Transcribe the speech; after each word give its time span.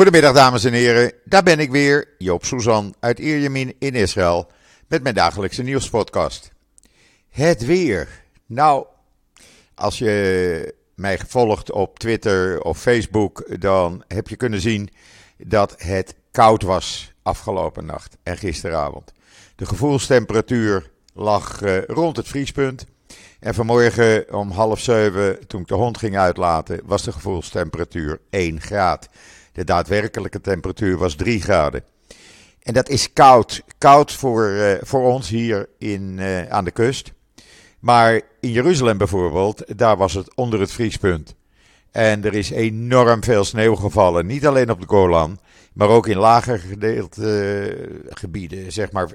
Goedemiddag 0.00 0.34
dames 0.34 0.64
en 0.64 0.72
heren, 0.72 1.12
daar 1.24 1.42
ben 1.42 1.58
ik 1.58 1.70
weer, 1.70 2.08
Joop 2.18 2.44
Suzan 2.44 2.94
uit 3.00 3.18
Ierjemien 3.18 3.74
in 3.78 3.94
Israël 3.94 4.50
met 4.88 5.02
mijn 5.02 5.14
dagelijkse 5.14 5.62
nieuwspodcast. 5.62 6.52
Het 7.28 7.64
weer. 7.64 8.08
Nou, 8.46 8.86
als 9.74 9.98
je 9.98 10.74
mij 10.94 11.18
volgt 11.28 11.70
op 11.72 11.98
Twitter 11.98 12.62
of 12.62 12.78
Facebook, 12.78 13.60
dan 13.60 14.04
heb 14.08 14.28
je 14.28 14.36
kunnen 14.36 14.60
zien 14.60 14.90
dat 15.36 15.74
het 15.76 16.14
koud 16.30 16.62
was 16.62 17.12
afgelopen 17.22 17.86
nacht 17.86 18.16
en 18.22 18.36
gisteravond. 18.36 19.12
De 19.56 19.66
gevoelstemperatuur 19.66 20.90
lag 21.14 21.62
eh, 21.62 21.82
rond 21.84 22.16
het 22.16 22.28
vriespunt. 22.28 22.86
En 23.40 23.54
vanmorgen 23.54 24.34
om 24.34 24.50
half 24.50 24.80
zeven, 24.80 25.46
toen 25.46 25.60
ik 25.60 25.68
de 25.68 25.74
hond 25.74 25.98
ging 25.98 26.18
uitlaten, 26.18 26.80
was 26.84 27.02
de 27.02 27.12
gevoelstemperatuur 27.12 28.20
1 28.30 28.60
graad. 28.60 29.08
De 29.52 29.64
daadwerkelijke 29.64 30.40
temperatuur 30.40 30.98
was 30.98 31.14
3 31.14 31.40
graden. 31.40 31.84
En 32.62 32.74
dat 32.74 32.88
is 32.88 33.12
koud. 33.12 33.62
Koud 33.78 34.12
voor, 34.12 34.48
uh, 34.48 34.72
voor 34.80 35.02
ons 35.02 35.28
hier 35.28 35.68
in, 35.78 36.16
uh, 36.18 36.48
aan 36.48 36.64
de 36.64 36.70
kust. 36.70 37.12
Maar 37.78 38.20
in 38.40 38.50
Jeruzalem 38.50 38.98
bijvoorbeeld, 38.98 39.78
daar 39.78 39.96
was 39.96 40.14
het 40.14 40.34
onder 40.34 40.60
het 40.60 40.72
vriespunt. 40.72 41.34
En 41.90 42.24
er 42.24 42.34
is 42.34 42.50
enorm 42.50 43.24
veel 43.24 43.44
sneeuw 43.44 43.74
gevallen. 43.74 44.26
Niet 44.26 44.46
alleen 44.46 44.70
op 44.70 44.80
de 44.80 44.86
Golan, 44.86 45.40
maar 45.72 45.88
ook 45.88 46.06
in 46.06 46.16
lager 46.16 46.58
gedeelte 46.58 47.76
uh, 47.78 48.10
gebieden. 48.10 48.72
Zeg 48.72 48.92
maar 48.92 49.08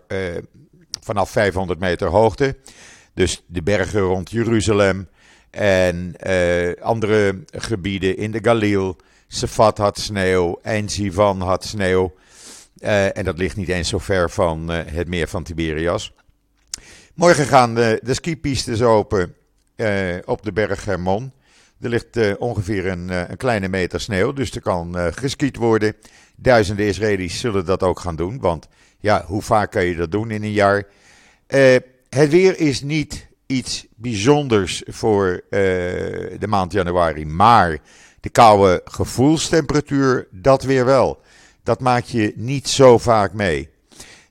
vanaf 1.02 1.30
500 1.30 1.80
meter 1.80 2.08
hoogte. 2.08 2.58
Dus 3.14 3.44
de 3.48 3.64
bergen 3.64 4.02
rond 4.02 4.32
Jeruzalem 4.32 5.08
en 5.50 6.16
andere 6.82 7.44
gebieden 7.52 8.18
in 8.18 8.32
de 8.32 8.40
Galil. 8.42 8.98
Sefat 9.28 9.78
had 9.78 10.00
sneeuw, 10.00 10.60
Sivan 10.86 11.42
had 11.42 11.64
sneeuw. 11.64 12.14
Uh, 12.80 13.18
en 13.18 13.24
dat 13.24 13.38
ligt 13.38 13.56
niet 13.56 13.70
eens 13.70 13.90
zo 13.90 13.98
ver 13.98 14.30
van 14.30 14.72
uh, 14.72 14.80
het 14.86 15.08
meer 15.08 15.28
van 15.28 15.44
Tiberias. 15.44 16.14
Morgen 17.14 17.46
gaan 17.46 17.76
de, 17.76 18.00
de 18.04 18.14
skipistes 18.14 18.82
open 18.82 19.36
uh, 19.76 20.16
op 20.26 20.44
de 20.44 20.52
berg 20.52 20.86
Hermon. 20.86 21.32
Er 21.82 21.90
ligt 21.90 22.38
ongeveer 22.38 22.88
een, 22.88 23.10
een, 23.10 23.38
kleine 23.38 23.68
meter 23.68 24.02
sneeuw, 24.02 24.34
dus 24.34 24.52
er 24.52 24.62
kan 24.62 24.96
geskiet 25.14 25.56
worden. 25.56 25.96
Duizenden 26.36 26.86
Israëli's 26.86 27.40
zullen 27.40 27.66
dat 27.66 27.84
ook 27.84 28.00
gaan 28.00 28.16
doen, 28.16 28.40
want 28.40 28.68
ja, 29.00 29.26
hoe 29.26 29.42
vaak 29.42 29.72
kan 29.72 29.86
je 29.86 29.96
dat 29.96 30.12
doen 30.12 30.32
in 30.32 30.44
een 30.44 30.52
jaar? 30.52 30.88
het 32.10 32.30
weer 32.30 32.60
is 32.60 32.82
niet 32.82 33.28
iets 33.46 33.86
bijzonders 33.96 34.84
voor 34.88 35.42
de 35.50 36.48
maand 36.48 36.72
januari, 36.72 37.26
maar 37.26 37.80
de 38.26 38.32
koude 38.32 38.82
gevoelstemperatuur, 38.86 40.28
dat 40.32 40.64
weer 40.64 40.86
wel. 40.86 41.22
Dat 41.64 41.80
maak 41.80 42.04
je 42.04 42.34
niet 42.36 42.70
zo 42.70 42.98
vaak 42.98 43.34
mee. 43.34 43.70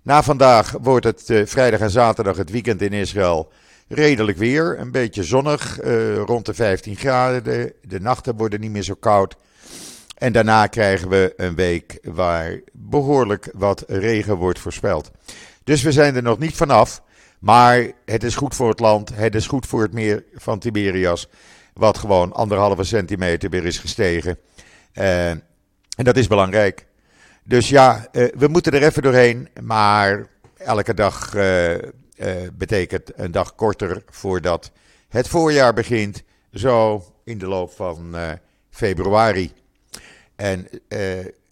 Na 0.03 0.23
vandaag 0.23 0.75
wordt 0.81 1.05
het 1.05 1.29
uh, 1.29 1.47
vrijdag 1.47 1.81
en 1.81 1.91
zaterdag 1.91 2.37
het 2.37 2.51
weekend 2.51 2.83
in 2.83 2.93
Israël 2.93 3.53
redelijk 3.89 4.39
weer. 4.39 4.81
Een 4.81 4.91
beetje 4.91 5.23
zonnig, 5.23 5.83
uh, 5.83 6.17
rond 6.17 6.47
de 6.47 6.55
15 6.55 6.97
graden. 6.97 7.45
De, 7.45 7.75
de, 7.83 8.01
nachten 8.01 8.37
worden 8.37 8.61
niet 8.61 8.71
meer 8.71 8.83
zo 8.83 8.95
koud. 8.95 9.37
En 10.15 10.33
daarna 10.33 10.67
krijgen 10.67 11.09
we 11.09 11.33
een 11.37 11.55
week 11.55 11.99
waar 12.03 12.61
behoorlijk 12.73 13.51
wat 13.53 13.85
regen 13.87 14.37
wordt 14.37 14.59
voorspeld. 14.59 15.11
Dus 15.65 15.83
we 15.83 15.93
zijn 15.93 16.17
er 16.17 16.23
nog 16.23 16.39
niet 16.39 16.57
vanaf. 16.57 17.03
Maar 17.39 17.93
het 18.05 18.25
is 18.25 18.35
goed 18.35 18.55
voor 18.55 18.69
het 18.69 18.81
land. 18.81 19.11
Het 19.15 19.35
is 19.35 19.47
goed 19.47 19.67
voor 19.67 19.83
het 19.83 19.93
meer 19.93 20.25
van 20.35 20.59
Tiberias. 20.59 21.29
Wat 21.75 21.99
gewoon 21.99 22.33
anderhalve 22.33 22.85
centimeter 22.85 23.51
weer 23.51 23.67
is 23.67 23.79
gestegen. 23.79 24.39
Uh, 24.95 25.31
en 25.31 25.45
dat 25.97 26.17
is 26.17 26.27
belangrijk. 26.27 26.87
Dus 27.45 27.69
ja, 27.69 28.09
uh, 28.13 28.29
we 28.35 28.47
moeten 28.47 28.73
er 28.73 28.83
even 28.83 29.03
doorheen. 29.03 29.49
Maar 29.63 30.27
elke 30.57 30.95
dag 30.95 31.35
uh, 31.35 31.75
betekent 32.53 33.19
een 33.19 33.31
dag 33.31 33.55
korter 33.55 34.03
voordat 34.07 34.71
het 35.09 35.29
voorjaar 35.29 35.75
begint. 35.75 36.23
Zo 36.53 37.05
in 37.25 37.39
de 37.39 37.47
loop 37.47 37.73
van 37.73 38.17
februari. 38.71 39.53
En 40.37 40.69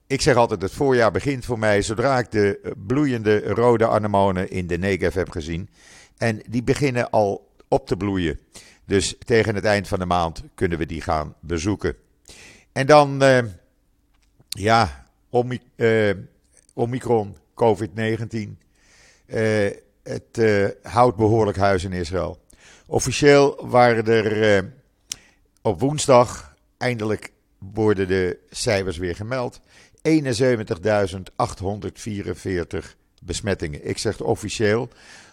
ik 0.06 0.20
zeg 0.20 0.36
altijd: 0.36 0.62
het 0.62 0.72
voorjaar 0.72 1.10
begint 1.10 1.44
voor 1.44 1.58
mij 1.58 1.82
zodra 1.82 2.18
ik 2.18 2.30
de 2.30 2.72
bloeiende 2.86 3.40
rode 3.40 3.88
anemonen 3.88 4.50
in 4.50 4.66
de 4.66 4.78
Negev 4.78 5.14
heb 5.14 5.30
gezien. 5.30 5.68
En 6.16 6.42
die 6.48 6.62
beginnen 6.62 7.10
al 7.10 7.50
op 7.68 7.86
te 7.86 7.96
bloeien. 7.96 8.40
Dus 8.84 9.14
tegen 9.24 9.54
het 9.54 9.64
eind 9.64 9.88
van 9.88 9.98
de 9.98 10.04
maand 10.04 10.42
kunnen 10.54 10.78
we 10.78 10.86
die 10.86 11.00
gaan 11.00 11.34
bezoeken. 11.40 11.96
En 12.72 12.86
dan, 12.86 13.22
uh, 13.22 13.38
ja, 14.48 15.06
Omi 15.30 15.60
uh, 15.76 16.14
Omicron, 16.74 17.36
COVID-19. 17.54 18.56
Uh, 19.26 19.70
het 20.02 20.40
houdt 20.82 21.16
behoorlijk 21.16 21.58
huis 21.58 21.84
in 21.84 21.92
Israël. 21.92 22.40
Officieel 22.86 23.66
waren 23.68 24.06
er 24.06 24.70
op 25.62 25.80
woensdag, 25.80 26.54
eindelijk 26.78 27.32
worden 27.58 28.08
de 28.08 28.38
cijfers 28.50 28.96
weer 28.96 29.16
gemeld, 29.16 29.60
71.844 30.08 30.12
besmettingen. 33.22 33.88
Ik 33.88 33.98
zeg 33.98 34.20
officieel, 34.20 34.88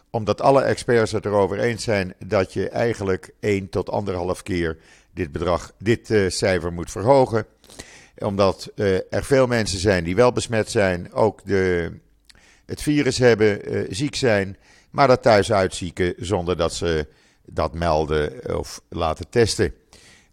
omdat 0.09 0.41
alle 0.41 0.61
experts 0.61 1.11
het 1.11 1.25
erover 1.25 1.59
eens 1.59 1.83
zijn 1.83 2.13
dat 2.25 2.53
je 2.53 2.69
eigenlijk 2.69 3.33
1 3.39 3.69
tot 3.69 4.05
1,5 4.37 4.43
keer 4.43 4.77
dit 5.13 5.31
bedrag, 5.31 5.73
dit 5.77 6.09
uh, 6.09 6.29
cijfer 6.29 6.73
moet 6.73 6.91
verhogen. 6.91 7.45
Omdat 8.17 8.71
uh, 8.75 8.95
er 8.95 9.23
veel 9.23 9.47
mensen 9.47 9.79
zijn 9.79 10.03
die 10.03 10.15
wel 10.15 10.31
besmet 10.31 10.71
zijn, 10.71 11.13
ook 11.13 11.45
de, 11.45 11.91
het 12.65 12.81
virus 12.81 13.17
hebben, 13.17 13.73
uh, 13.73 13.85
ziek 13.89 14.15
zijn, 14.15 14.57
maar 14.89 15.07
dat 15.07 15.21
thuis 15.21 15.51
uitzieken 15.51 16.13
zonder 16.17 16.57
dat 16.57 16.73
ze 16.73 17.07
dat 17.45 17.73
melden 17.73 18.57
of 18.57 18.81
laten 18.89 19.29
testen. 19.29 19.73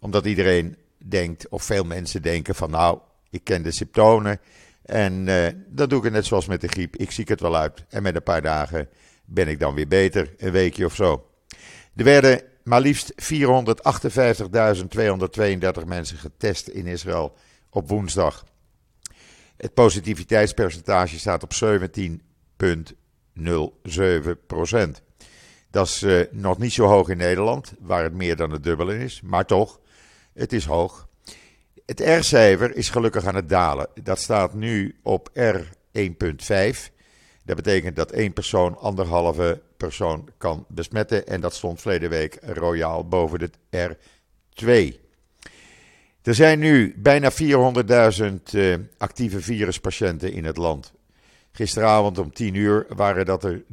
Omdat 0.00 0.26
iedereen 0.26 0.76
denkt, 0.98 1.48
of 1.48 1.64
veel 1.64 1.84
mensen 1.84 2.22
denken 2.22 2.54
van 2.54 2.70
nou, 2.70 2.98
ik 3.30 3.44
ken 3.44 3.62
de 3.62 3.72
symptomen 3.72 4.40
en 4.82 5.24
dat 5.68 5.90
doe 5.90 6.06
ik 6.06 6.12
net 6.12 6.26
zoals 6.26 6.46
met 6.46 6.60
de 6.60 6.68
griep. 6.68 6.96
Ik 6.96 7.10
ziek 7.10 7.28
het 7.28 7.40
wel 7.40 7.56
uit 7.56 7.84
en 7.88 8.02
met 8.02 8.14
een 8.14 8.22
paar 8.22 8.42
dagen 8.42 8.88
ben 9.26 9.48
ik 9.48 9.58
dan 9.58 9.74
weer 9.74 9.88
beter, 9.88 10.34
een 10.36 10.52
weekje 10.52 10.84
of 10.84 10.94
zo. 10.94 11.30
Er 11.96 12.04
werden 12.04 12.42
maar 12.62 12.80
liefst 12.80 13.12
458.232 13.12 13.18
mensen 15.86 16.18
getest 16.18 16.68
in 16.68 16.86
Israël 16.86 17.36
op 17.70 17.88
woensdag. 17.88 18.44
Het 19.56 19.74
positiviteitspercentage 19.74 21.18
staat 21.18 21.42
op 21.42 21.52
17,07 22.62 24.30
procent. 24.46 25.02
Dat 25.70 25.86
is 25.86 26.02
uh, 26.02 26.24
nog 26.30 26.58
niet 26.58 26.72
zo 26.72 26.86
hoog 26.86 27.08
in 27.08 27.16
Nederland, 27.16 27.72
waar 27.80 28.02
het 28.02 28.14
meer 28.14 28.36
dan 28.36 28.50
het 28.50 28.62
dubbele 28.62 28.98
is, 28.98 29.20
maar 29.20 29.46
toch, 29.46 29.80
het 30.32 30.52
is 30.52 30.64
hoog. 30.64 31.08
Het 31.86 32.00
R-cijfer 32.00 32.76
is 32.76 32.88
gelukkig 32.88 33.26
aan 33.26 33.34
het 33.34 33.48
dalen. 33.48 33.88
Dat 34.02 34.18
staat 34.18 34.54
nu 34.54 34.96
op 35.02 35.30
R1,5. 35.30 36.95
Dat 37.46 37.56
betekent 37.56 37.96
dat 37.96 38.10
één 38.10 38.32
persoon 38.32 38.78
anderhalve 38.78 39.60
persoon 39.76 40.28
kan 40.38 40.64
besmetten. 40.68 41.26
En 41.26 41.40
dat 41.40 41.54
stond 41.54 41.80
verleden 41.80 42.10
week 42.10 42.38
royaal 42.42 43.08
boven 43.08 43.38
de 43.38 43.50
R2. 44.56 44.94
Er 46.22 46.34
zijn 46.34 46.58
nu 46.58 46.94
bijna 46.96 47.32
400.000 47.32 47.36
uh, 48.54 48.72
eh, 48.72 48.80
actieve 48.98 49.40
viruspatiënten 49.40 50.32
in 50.32 50.44
het 50.44 50.56
land. 50.56 50.92
Gisteravond 51.52 52.18
om 52.18 52.32
10 52.32 52.54
uur 52.54 52.86
waren 52.88 53.24
dat 53.24 53.44
er 53.44 53.62
388.398. 53.62 53.68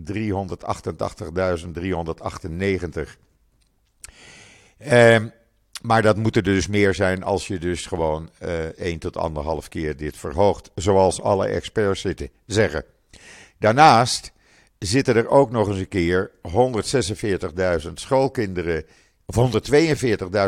Uh, 4.92 5.18
maar 5.82 6.02
dat 6.02 6.18
moeten 6.18 6.44
er 6.44 6.54
dus 6.54 6.68
meer 6.68 6.94
zijn 6.94 7.24
als 7.24 7.48
je 7.48 7.60
dus 7.60 7.86
gewoon 7.86 8.30
eh, 8.40 8.66
1 8.66 9.00
tot 9.00 9.32
1,5 9.64 9.70
keer 9.70 9.98
dit 9.98 10.18
verhoogt. 10.18 10.72
Zoals 10.76 11.22
alle 11.22 11.46
experts 11.46 12.02
zitten, 12.02 12.30
zeggen. 12.46 12.86
Daarnaast 13.64 14.32
zitten 14.80 15.16
er 15.16 15.28
ook 15.28 15.52
nog 15.52 15.68
eens 15.68 15.78
een 15.78 15.88
keer 15.88 16.32
146.000 17.86 17.94
schoolkinderen, 17.94 18.86
of 19.26 19.62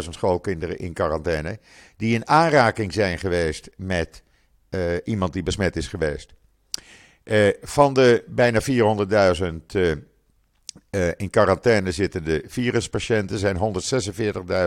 142.000 0.03 0.09
schoolkinderen 0.09 0.77
in 0.77 0.93
quarantaine, 0.93 1.59
die 1.97 2.13
in 2.13 2.27
aanraking 2.27 2.93
zijn 2.93 3.19
geweest 3.19 3.69
met 3.77 4.23
uh, 4.69 4.81
iemand 5.03 5.33
die 5.33 5.43
besmet 5.43 5.75
is 5.75 5.87
geweest. 5.87 6.33
Uh, 7.23 7.49
van 7.61 7.93
de 7.93 8.23
bijna 8.27 8.61
400.000 8.61 8.65
uh, 9.75 9.91
uh, 10.91 11.11
in 11.15 11.29
quarantaine 11.29 11.91
zittende 11.91 12.43
viruspatiënten 12.47 13.39
zijn 13.39 13.57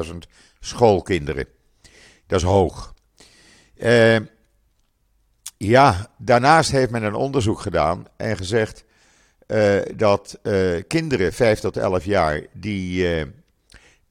146.000 0.06 0.12
schoolkinderen. 0.60 1.46
Dat 2.26 2.38
is 2.40 2.46
hoog. 2.46 2.94
Ja, 5.58 6.10
daarnaast 6.18 6.70
heeft 6.70 6.90
men 6.90 7.02
een 7.02 7.14
onderzoek 7.14 7.60
gedaan 7.60 8.06
en 8.16 8.36
gezegd 8.36 8.84
uh, 9.46 9.80
dat 9.96 10.38
uh, 10.42 10.82
kinderen 10.86 11.32
5 11.32 11.60
tot 11.60 11.76
11 11.76 12.04
jaar 12.04 12.42
die 12.52 13.06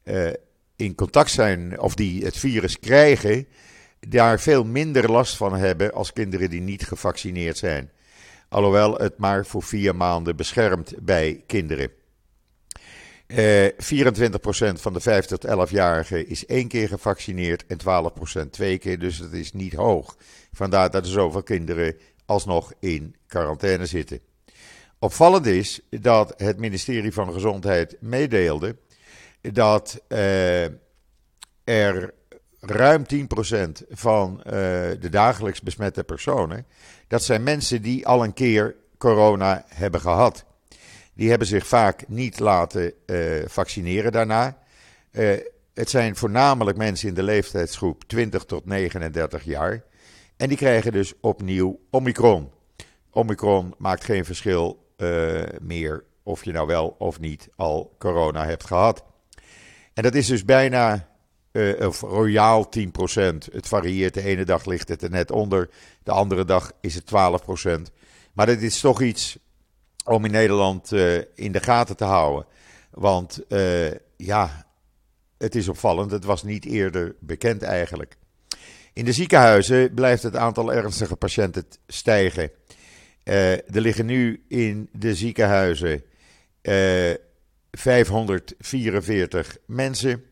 uh, 0.04 0.34
in 0.76 0.96
contact 0.96 1.32
zijn 1.32 1.80
of 1.80 1.96
die 1.96 2.26
het 2.26 2.38
virus 2.38 2.80
krijgen, 2.80 3.48
daar 4.00 4.40
veel 4.40 4.64
minder 4.64 5.12
last 5.12 5.38
van 5.38 5.56
hebben 5.56 5.94
als 5.94 6.14
kinderen 6.14 6.50
die 6.50 6.62
niet 6.62 6.88
gevaccineerd 6.88 7.58
zijn. 7.58 7.92
Alhoewel 8.50 8.96
het 8.96 9.18
maar 9.18 9.46
voor 9.46 9.64
vier 9.64 9.96
maanden 9.96 10.36
beschermt 10.36 10.94
bij 11.00 11.44
kinderen. 11.46 11.90
Eh, 13.28 13.66
24% 13.78 14.82
van 14.82 14.94
de 14.94 15.00
5 15.00 15.26
tot 15.26 15.46
11-jarigen 15.46 16.28
is 16.28 16.46
één 16.46 16.68
keer 16.68 16.88
gevaccineerd 16.88 17.66
en 17.66 17.78
12% 17.78 18.52
twee 18.52 18.78
keer, 18.78 19.00
dus 19.00 19.18
het 19.18 19.34
is 19.34 19.54
niet 19.54 19.74
hoog. 19.74 20.16
Vandaar 20.52 20.92
dat 20.92 21.06
er 21.06 21.12
zoveel 21.12 21.44
kinderen 21.44 21.96
alsnog 22.26 22.74
in 22.80 23.16
quarantaine 23.28 23.86
zitten. 23.86 24.20
Opvallend 25.00 25.46
is 25.46 25.80
dat 25.90 26.34
het 26.38 26.58
ministerie 26.58 27.14
van 27.14 27.34
Gezondheid 27.34 27.98
meedeelde 28.00 28.76
dat 29.42 30.02
uh, 30.08 30.64
er 31.64 32.14
ruim 32.60 33.04
10% 33.16 33.18
van 33.90 34.38
uh, 34.38 34.54
de 35.00 35.10
dagelijks 35.10 35.62
besmette 35.62 36.04
personen, 36.04 36.66
dat 37.08 37.24
zijn 37.24 37.44
mensen 37.44 37.82
die 37.82 38.08
al 38.08 38.24
een 38.24 38.34
keer 38.34 38.76
corona 38.98 39.66
hebben 39.68 40.02
gehad. 40.02 40.46
Die 41.18 41.30
hebben 41.30 41.48
zich 41.48 41.68
vaak 41.68 42.08
niet 42.08 42.40
laten 42.40 42.94
uh, 43.06 43.20
vaccineren 43.46 44.12
daarna. 44.12 44.58
het 45.74 45.90
zijn 45.90 46.16
voornamelijk 46.16 46.78
mensen 46.78 47.08
in 47.08 47.14
de 47.14 47.24
leeftijdsgroep 47.24 48.04
20 48.04 48.46
tot 48.46 48.66
39 48.66 49.44
jaar. 49.44 49.84
En 50.38 50.48
die 50.48 50.58
krijgen 50.58 50.92
dus 50.92 51.14
opnieuw 51.22 51.80
Omicron. 51.90 52.52
Omicron 53.12 53.74
maakt 53.78 54.04
geen 54.04 54.26
verschil 54.26 54.86
uh, 54.98 55.44
meer 55.62 56.04
of 56.24 56.46
je 56.46 56.52
nou 56.52 56.68
wel 56.68 56.96
of 56.98 57.20
niet 57.20 57.50
al 57.56 57.96
corona 57.98 58.46
hebt 58.46 58.66
gehad. 58.66 59.04
En 59.94 60.04
dat 60.04 60.16
is 60.16 60.28
dus 60.28 60.46
bijna, 60.46 61.10
uh, 61.52 61.88
of 61.88 62.02
royaal 62.02 62.70
10%. 62.80 62.80
Het 63.52 63.68
varieert, 63.68 64.14
de 64.14 64.24
ene 64.24 64.46
dag 64.46 64.66
ligt 64.66 64.90
het 64.90 65.02
er 65.02 65.10
net 65.10 65.32
onder, 65.32 65.70
de 66.04 66.12
andere 66.12 66.46
dag 66.46 66.72
is 66.82 66.96
het 66.96 67.12
12%. 67.90 67.92
Maar 68.34 68.46
dit 68.46 68.62
is 68.62 68.80
toch 68.80 69.02
iets 69.02 69.38
om 70.08 70.26
in 70.26 70.32
Nederland 70.32 70.92
uh, 70.92 71.18
in 71.36 71.52
de 71.52 71.60
gaten 71.60 71.98
te 71.98 72.04
houden. 72.04 72.46
Want 72.92 73.40
ja, 74.18 74.66
het 75.38 75.56
is 75.56 75.68
opvallend, 75.68 76.12
het 76.12 76.24
was 76.24 76.44
niet 76.44 76.66
eerder 76.66 77.16
bekend 77.20 77.62
eigenlijk. 77.62 78.18
In 78.94 79.06
de 79.06 79.12
ziekenhuizen 79.12 79.94
blijft 79.94 80.24
het 80.24 80.36
aantal 80.36 80.74
ernstige 80.74 81.16
patiënten 81.16 81.66
stijgen. 81.88 82.52
Uh, 83.24 83.52
er 83.52 83.82
liggen 83.82 84.06
nu 84.06 84.44
in 84.48 84.90
de 84.92 85.16
ziekenhuizen 85.16 86.04
uh, 86.62 87.12
eh, 87.12 87.18
544 87.72 89.58
mensen. 89.66 90.24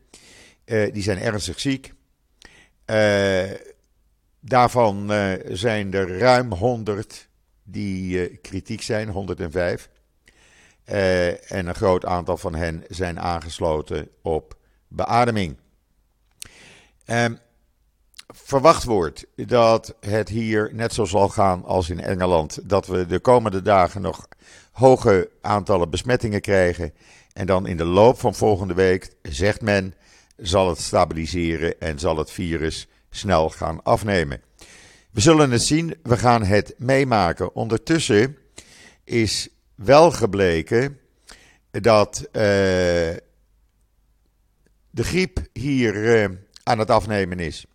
Die 0.64 1.02
zijn 1.02 1.18
ernstig 1.18 1.60
ziek. 1.60 1.92
daarvan 4.40 5.12
zijn 5.48 5.94
er 5.94 6.18
ruim 6.18 6.52
100 6.52 7.28
die 7.66 8.36
kritiek 8.36 8.82
zijn, 8.82 9.08
105. 9.08 9.88
en 10.84 11.66
een 11.66 11.74
groot 11.74 12.04
aantal 12.04 12.36
van 12.36 12.54
hen 12.54 12.84
zijn 12.88 13.20
aangesloten 13.20 14.08
op 14.22 14.56
beademing. 14.88 15.56
Um, 17.06 17.38
verwacht 18.26 18.84
wordt 18.84 19.26
dat 19.36 19.94
het 20.00 20.28
hier 20.28 20.70
net 20.72 20.92
zo 20.92 21.04
zal 21.04 21.28
gaan 21.28 21.64
als 21.64 21.90
in 21.90 22.00
Engeland. 22.00 22.58
Dat 22.68 22.86
we 22.86 23.06
de 23.06 23.18
komende 23.18 23.62
dagen 23.62 24.00
nog 24.02 24.28
hoge 24.72 25.30
aantallen 25.40 25.90
besmettingen 25.90 26.40
krijgen. 26.40 26.92
En 27.32 27.46
dan 27.46 27.66
in 27.66 27.76
de 27.76 27.84
loop 27.84 28.18
van 28.18 28.34
volgende 28.34 28.74
week, 28.74 29.12
zegt 29.22 29.60
men, 29.60 29.94
zal 30.36 30.68
het 30.68 30.78
stabiliseren 30.78 31.80
en 31.80 31.98
zal 31.98 32.16
het 32.16 32.30
virus 32.30 32.88
snel 33.10 33.50
gaan 33.50 33.82
afnemen. 33.82 34.40
We 35.16 35.22
zullen 35.22 35.50
het 35.50 35.62
zien, 35.62 35.94
we 36.02 36.16
gaan 36.16 36.44
het 36.44 36.74
meemaken. 36.78 37.54
Ondertussen 37.54 38.36
is 39.04 39.48
wel 39.74 40.10
gebleken 40.10 40.98
dat 41.70 42.18
uh, 42.20 42.32
de 42.32 43.18
griep 45.04 45.38
hier 45.52 45.94
uh, 45.94 46.36
aan 46.62 46.78
het 46.78 46.90
afnemen 46.90 47.38
is. 47.38 47.66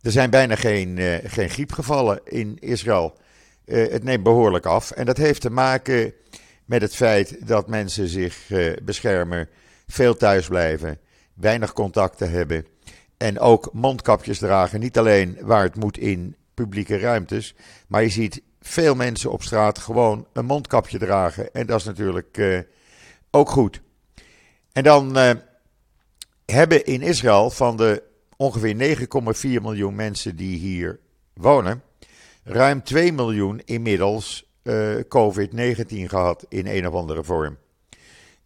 Er 0.00 0.10
zijn 0.10 0.30
bijna 0.30 0.54
geen, 0.54 0.96
uh, 0.96 1.14
geen 1.24 1.50
griepgevallen 1.50 2.20
in 2.24 2.56
Israël. 2.58 3.16
Het 3.64 4.04
neemt 4.04 4.22
behoorlijk 4.22 4.66
af. 4.66 4.90
En 4.90 5.06
dat 5.06 5.16
heeft 5.16 5.40
te 5.40 5.50
maken 5.50 6.12
met 6.64 6.82
het 6.82 6.96
feit 6.96 7.46
dat 7.46 7.68
mensen 7.68 8.08
zich 8.08 8.50
beschermen, 8.82 9.48
veel 9.86 10.16
thuis 10.16 10.48
blijven, 10.48 10.98
weinig 11.34 11.72
contacten 11.72 12.30
hebben. 12.30 12.66
En 13.16 13.38
ook 13.38 13.70
mondkapjes 13.72 14.38
dragen. 14.38 14.80
Niet 14.80 14.98
alleen 14.98 15.38
waar 15.40 15.62
het 15.62 15.76
moet 15.76 15.98
in 15.98 16.36
publieke 16.62 16.98
ruimtes. 16.98 17.54
Maar 17.86 18.02
je 18.02 18.08
ziet 18.08 18.42
veel 18.60 18.94
mensen 18.94 19.30
op 19.30 19.42
straat 19.42 19.78
gewoon 19.78 20.26
een 20.32 20.44
mondkapje 20.44 20.98
dragen. 20.98 21.52
En 21.52 21.66
dat 21.66 21.78
is 21.78 21.84
natuurlijk 21.84 22.64
ook 23.30 23.50
goed. 23.50 23.80
En 24.72 24.82
dan 24.82 25.16
hebben 26.44 26.84
in 26.84 27.02
Israël 27.02 27.50
van 27.50 27.76
de 27.76 28.02
ongeveer 28.36 28.96
9,4 29.56 29.62
miljoen 29.62 29.94
mensen 29.94 30.36
die 30.36 30.58
hier 30.58 30.98
wonen, 31.34 31.82
ruim 32.44 32.82
2 32.82 33.12
miljoen 33.12 33.60
inmiddels 33.64 34.50
uh, 34.62 34.94
COVID-19 34.96 35.84
gehad 35.86 36.46
in 36.48 36.66
een 36.66 36.88
of 36.88 36.94
andere 36.94 37.24
vorm. 37.24 37.58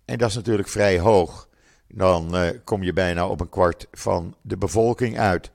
En 0.05 0.19
dat 0.19 0.29
is 0.29 0.35
natuurlijk 0.35 0.69
vrij 0.69 0.99
hoog. 0.99 1.49
Dan 1.89 2.37
uh, 2.37 2.49
kom 2.65 2.83
je 2.83 2.93
bijna 2.93 3.29
op 3.29 3.41
een 3.41 3.49
kwart 3.49 3.87
van 3.93 4.37
de 4.41 4.57
bevolking 4.57 5.19
uit. 5.19 5.51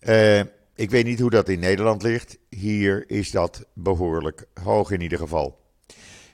Uh, 0.00 0.40
ik 0.74 0.90
weet 0.90 1.04
niet 1.04 1.20
hoe 1.20 1.30
dat 1.30 1.48
in 1.48 1.58
Nederland 1.58 2.02
ligt. 2.02 2.38
Hier 2.48 3.10
is 3.10 3.30
dat 3.30 3.64
behoorlijk 3.74 4.44
hoog 4.62 4.90
in 4.90 5.00
ieder 5.00 5.18
geval. 5.18 5.60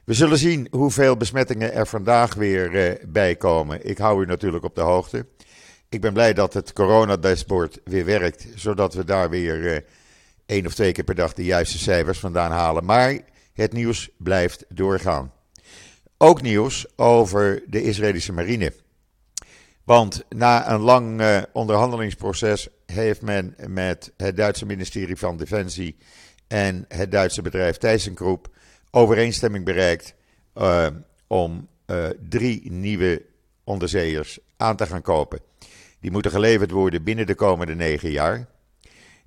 We 0.04 0.14
zullen 0.14 0.38
zien 0.38 0.68
hoeveel 0.70 1.16
besmettingen 1.16 1.72
er 1.72 1.86
vandaag 1.86 2.34
weer 2.34 3.00
bij 3.08 3.36
komen. 3.36 3.88
Ik 3.88 3.98
hou 3.98 4.22
u 4.22 4.26
natuurlijk 4.26 4.64
op 4.64 4.74
de 4.74 4.80
hoogte. 4.80 5.26
Ik 5.88 6.00
ben 6.00 6.12
blij 6.12 6.32
dat 6.32 6.54
het 6.54 6.72
coronadashboard 6.72 7.80
weer 7.84 8.04
werkt, 8.04 8.46
zodat 8.54 8.94
we 8.94 9.04
daar 9.04 9.30
weer 9.30 9.58
uh, 9.58 9.78
één 10.46 10.66
of 10.66 10.74
twee 10.74 10.92
keer 10.92 11.04
per 11.04 11.14
dag 11.14 11.34
de 11.34 11.44
juiste 11.44 11.78
cijfers 11.78 12.18
vandaan 12.18 12.50
halen. 12.50 12.84
Maar 12.84 13.18
het 13.52 13.72
nieuws 13.72 14.10
blijft 14.16 14.64
doorgaan. 14.68 15.32
Ook 16.18 16.42
nieuws 16.42 16.86
over 16.96 17.62
de 17.66 17.82
Israëlische 17.82 18.32
marine. 18.32 18.72
Want 19.84 20.24
na 20.28 20.70
een 20.70 20.80
lang 20.80 21.20
uh, 21.20 21.42
onderhandelingsproces 21.52 22.68
heeft 22.92 23.22
men 23.22 23.54
met 23.66 24.12
het 24.16 24.36
Duitse 24.36 24.66
ministerie 24.66 25.16
van 25.16 25.36
Defensie 25.36 25.96
en 26.46 26.84
het 26.88 27.10
Duitse 27.10 27.42
bedrijf 27.42 27.76
ThyssenKrupp 27.76 28.48
overeenstemming 28.90 29.64
bereikt 29.64 30.14
uh, 30.56 30.86
om 31.26 31.68
drie 32.28 32.72
nieuwe 32.72 33.22
onderzeeërs 33.64 34.38
aan 34.56 34.76
te 34.76 34.86
gaan 34.86 35.02
kopen. 35.02 35.40
Die 36.00 36.10
moeten 36.10 36.30
geleverd 36.30 36.70
worden 36.70 37.02
binnen 37.02 37.26
de 37.26 37.34
komende 37.34 37.74
negen 37.74 38.10
jaar. 38.10 38.48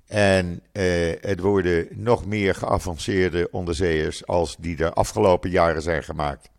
En 0.06 0.62
eh, 0.72 1.12
het 1.20 1.40
worden 1.40 1.88
nog 1.90 2.26
meer 2.26 2.54
geavanceerde 2.54 3.48
onderzeeërs 3.50 4.26
als 4.26 4.56
die 4.58 4.76
de 4.76 4.92
afgelopen 4.92 5.50
jaren 5.50 5.82
zijn 5.82 6.04
gemaakt. 6.04 6.50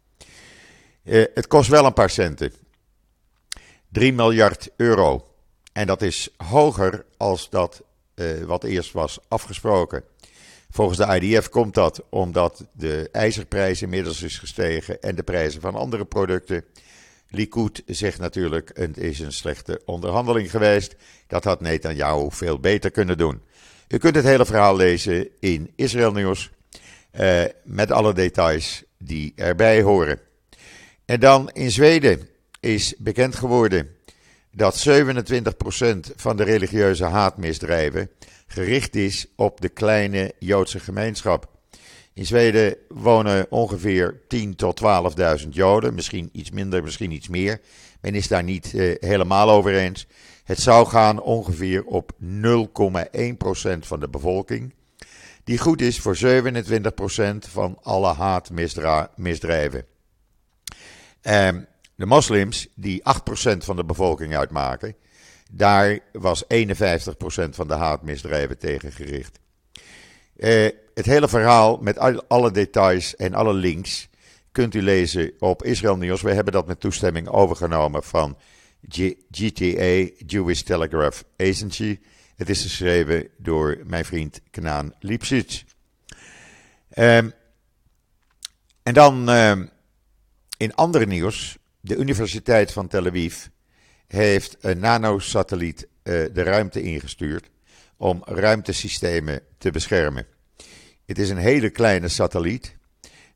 Eh, 1.03 1.23
het 1.33 1.47
kost 1.47 1.69
wel 1.69 1.85
een 1.85 1.93
paar 1.93 2.09
centen. 2.09 2.53
3 3.89 4.13
miljard 4.13 4.69
euro. 4.77 5.27
En 5.73 5.87
dat 5.87 6.01
is 6.01 6.29
hoger 6.37 7.05
als 7.17 7.49
dat 7.49 7.83
eh, 8.13 8.43
wat 8.43 8.63
eerst 8.63 8.91
was 8.91 9.19
afgesproken. 9.27 10.03
Volgens 10.69 10.97
de 10.97 11.19
IDF 11.19 11.49
komt 11.49 11.73
dat 11.73 12.03
omdat 12.09 12.65
de 12.71 13.09
ijzerprijs 13.11 13.81
inmiddels 13.81 14.21
is 14.21 14.37
gestegen 14.37 15.01
en 15.01 15.15
de 15.15 15.23
prijzen 15.23 15.61
van 15.61 15.75
andere 15.75 16.05
producten. 16.05 16.65
Likud 17.29 17.83
zegt 17.85 18.19
natuurlijk: 18.19 18.71
het 18.73 18.97
is 18.97 19.19
een 19.19 19.33
slechte 19.33 19.81
onderhandeling 19.85 20.51
geweest. 20.51 20.95
Dat 21.27 21.43
had 21.43 21.61
Netanyahu 21.61 22.27
veel 22.29 22.59
beter 22.59 22.91
kunnen 22.91 23.17
doen. 23.17 23.41
U 23.87 23.97
kunt 23.97 24.15
het 24.15 24.25
hele 24.25 24.45
verhaal 24.45 24.75
lezen 24.75 25.29
in 25.39 25.71
Israël 25.75 26.11
Nieuws. 26.11 26.51
Uh, 27.19 27.43
met 27.63 27.91
alle 27.91 28.13
details 28.13 28.83
die 28.97 29.33
erbij 29.35 29.81
horen. 29.81 30.19
En 31.05 31.19
dan 31.19 31.49
in 31.49 31.71
Zweden 31.71 32.29
is 32.59 32.93
bekend 32.97 33.35
geworden 33.35 33.95
dat 34.55 34.87
27% 34.89 36.15
van 36.15 36.37
de 36.37 36.43
religieuze 36.43 37.03
haatmisdrijven 37.03 38.09
gericht 38.47 38.95
is 38.95 39.27
op 39.35 39.61
de 39.61 39.69
kleine 39.69 40.33
Joodse 40.39 40.79
gemeenschap. 40.79 41.51
In 42.13 42.25
Zweden 42.25 42.75
wonen 42.87 43.51
ongeveer 43.51 44.21
10.000 44.35 44.49
tot 44.55 44.81
12.000 45.43 45.49
Joden, 45.49 45.93
misschien 45.93 46.29
iets 46.31 46.51
minder, 46.51 46.83
misschien 46.83 47.11
iets 47.11 47.27
meer. 47.27 47.61
Men 48.01 48.15
is 48.15 48.27
daar 48.27 48.43
niet 48.43 48.73
uh, 48.73 48.95
helemaal 48.99 49.49
over 49.49 49.75
eens. 49.75 50.07
Het 50.43 50.59
zou 50.59 50.87
gaan 50.87 51.21
ongeveer 51.21 51.83
op 51.83 52.11
0,1% 52.21 52.27
van 53.79 53.99
de 53.99 54.09
bevolking, 54.09 54.73
die 55.43 55.57
goed 55.57 55.81
is 55.81 55.99
voor 55.99 56.17
27% 56.17 56.21
van 57.49 57.77
alle 57.81 58.13
haatmisdrijven. 58.13 59.85
Um, 61.21 61.67
de 62.03 62.09
moslims, 62.09 62.67
die 62.75 63.01
8% 63.01 63.57
van 63.57 63.75
de 63.75 63.85
bevolking 63.85 64.35
uitmaken, 64.35 64.95
Daar 65.51 65.99
was 66.11 66.43
51% 66.43 66.47
van 67.49 67.67
de 67.67 67.73
haatmisdrijven 67.73 68.57
tegen 68.57 68.91
gericht. 68.91 69.39
Eh, 70.35 70.69
het 70.93 71.05
hele 71.05 71.27
verhaal 71.27 71.77
met 71.77 71.97
alle 72.27 72.51
details 72.51 73.15
en 73.15 73.33
alle 73.33 73.53
links 73.53 74.09
kunt 74.51 74.75
u 74.75 74.81
lezen 74.81 75.31
op 75.39 75.63
Israël 75.63 75.97
Nieuws. 75.97 76.21
We 76.21 76.33
hebben 76.33 76.53
dat 76.53 76.67
met 76.67 76.79
toestemming 76.79 77.27
overgenomen 77.27 78.03
van 78.03 78.37
GTA, 79.29 80.09
Jewish 80.25 80.61
Telegraph 80.61 81.23
Agency. 81.37 81.99
Het 82.35 82.49
is 82.49 82.61
geschreven 82.61 83.27
door 83.37 83.77
mijn 83.85 84.05
vriend 84.05 84.41
Knaan 84.51 84.93
Lipsitz. 84.99 85.63
Um, 86.97 87.33
en 88.83 88.93
dan 88.93 89.29
um, 89.29 89.69
in 90.57 90.75
andere 90.75 91.05
nieuws. 91.05 91.57
De 91.85 91.95
Universiteit 91.95 92.71
van 92.71 92.87
Tel 92.87 93.05
Aviv 93.05 93.45
heeft 94.07 94.57
een 94.59 94.79
nanosatelliet 94.79 95.81
uh, 95.81 96.25
de 96.33 96.43
ruimte 96.43 96.81
ingestuurd 96.81 97.49
om 97.97 98.21
ruimtesystemen 98.25 99.41
te 99.57 99.71
beschermen. 99.71 100.25
Het 101.05 101.19
is 101.19 101.29
een 101.29 101.37
hele 101.37 101.69
kleine 101.69 102.07
satelliet 102.07 102.75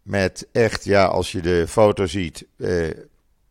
met 0.01 0.47
echt, 0.51 0.83
ja, 0.83 1.05
als 1.05 1.31
je 1.31 1.41
de 1.41 1.65
foto 1.67 2.05
ziet, 2.05 2.45
uh, 2.57 2.89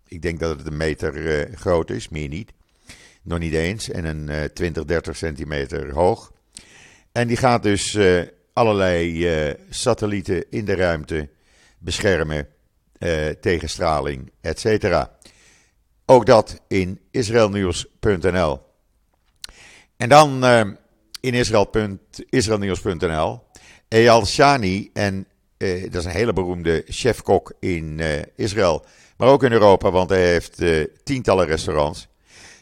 ik 0.08 0.22
denk 0.22 0.40
dat 0.40 0.58
het 0.58 0.66
een 0.66 0.76
meter 0.76 1.14
uh, 1.14 1.56
groot 1.56 1.90
is, 1.90 2.08
meer 2.08 2.28
niet. 2.28 2.52
Nog 3.22 3.38
niet 3.38 3.54
eens. 3.54 3.90
En 3.90 4.04
een 4.04 4.28
uh, 4.28 4.44
20, 4.44 4.84
30 4.84 5.16
centimeter 5.16 5.92
hoog. 5.92 6.32
En 7.12 7.28
die 7.28 7.36
gaat 7.36 7.62
dus 7.62 7.98
allerlei 8.52 9.56
satellieten 9.70 10.50
in 10.50 10.64
de 10.64 10.74
ruimte 10.74 11.28
beschermen 11.78 12.48
tegen 13.40 13.68
straling, 13.68 14.32
et 14.40 14.60
cetera. 14.60 15.10
Ook 16.06 16.26
dat 16.26 16.60
in 16.68 17.00
israelnieuws.nl. 17.10 18.60
En 19.96 20.08
dan 20.08 20.44
in 21.20 21.34
israelnieuws.nl. 22.30 23.42
Eyal 23.88 24.26
Shani 24.26 24.90
en 24.92 25.26
uh, 25.58 25.82
dat 25.82 25.94
is 25.94 26.04
een 26.04 26.10
hele 26.10 26.32
beroemde 26.32 26.82
chefkok 26.86 27.52
in 27.60 28.00
Israël, 28.36 28.84
maar 29.16 29.28
ook 29.28 29.42
in 29.42 29.52
Europa, 29.52 29.90
want 29.90 30.10
hij 30.10 30.26
heeft 30.26 30.62
tientallen 31.04 31.46
restaurants. 31.46 32.08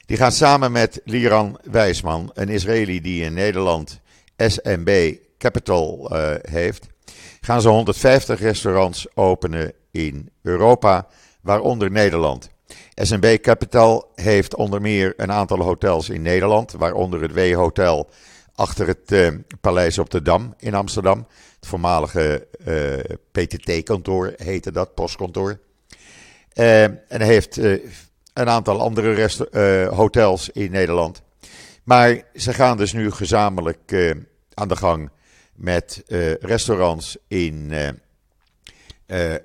Die 0.06 0.16
gaat 0.16 0.34
samen 0.34 0.72
met 0.72 1.00
Liran 1.04 1.58
Wijsman, 1.70 2.30
een 2.34 2.48
Israëli 2.48 3.00
die 3.00 3.24
in 3.24 3.34
Nederland 3.34 4.00
SMB 4.36 5.14
Capital 5.38 6.10
heeft, 6.42 6.86
gaan 7.40 7.60
ze 7.60 7.68
150 7.68 8.40
restaurants 8.40 9.16
openen 9.16 9.72
in 9.94 10.30
Europa, 10.42 11.06
waaronder 11.40 11.90
Nederland. 11.90 12.48
SMB 12.94 13.38
Capital 13.40 14.12
heeft 14.14 14.54
onder 14.54 14.80
meer 14.80 15.14
een 15.16 15.32
aantal 15.32 15.62
hotels 15.62 16.08
in 16.08 16.22
Nederland, 16.22 16.72
waaronder 16.72 17.22
het 17.22 17.32
W-hotel 17.32 18.10
achter 18.54 18.86
het 18.86 19.32
Paleis 19.60 19.98
op 19.98 20.10
de 20.10 20.22
Dam 20.22 20.54
in 20.58 20.74
Amsterdam. 20.74 21.26
Het 21.56 21.66
voormalige 21.66 22.46
eh, 22.64 23.16
PTT-kantoor 23.32 24.32
heette 24.36 24.72
dat, 24.72 24.94
postkantoor. 24.94 25.58
Uh, 26.54 26.82
en 26.82 27.20
heeft 27.20 27.56
een 27.56 28.48
aantal 28.48 28.80
andere 28.80 29.28
hotels 29.90 30.48
in 30.48 30.70
Nederland. 30.70 31.22
Maar 31.84 32.22
ze 32.34 32.52
gaan 32.52 32.76
dus 32.76 32.92
nu 32.92 33.10
gezamenlijk 33.10 34.14
aan 34.54 34.68
de 34.68 34.76
gang 34.76 35.10
met 35.54 36.02
restaurants 36.40 37.16
in 37.28 37.72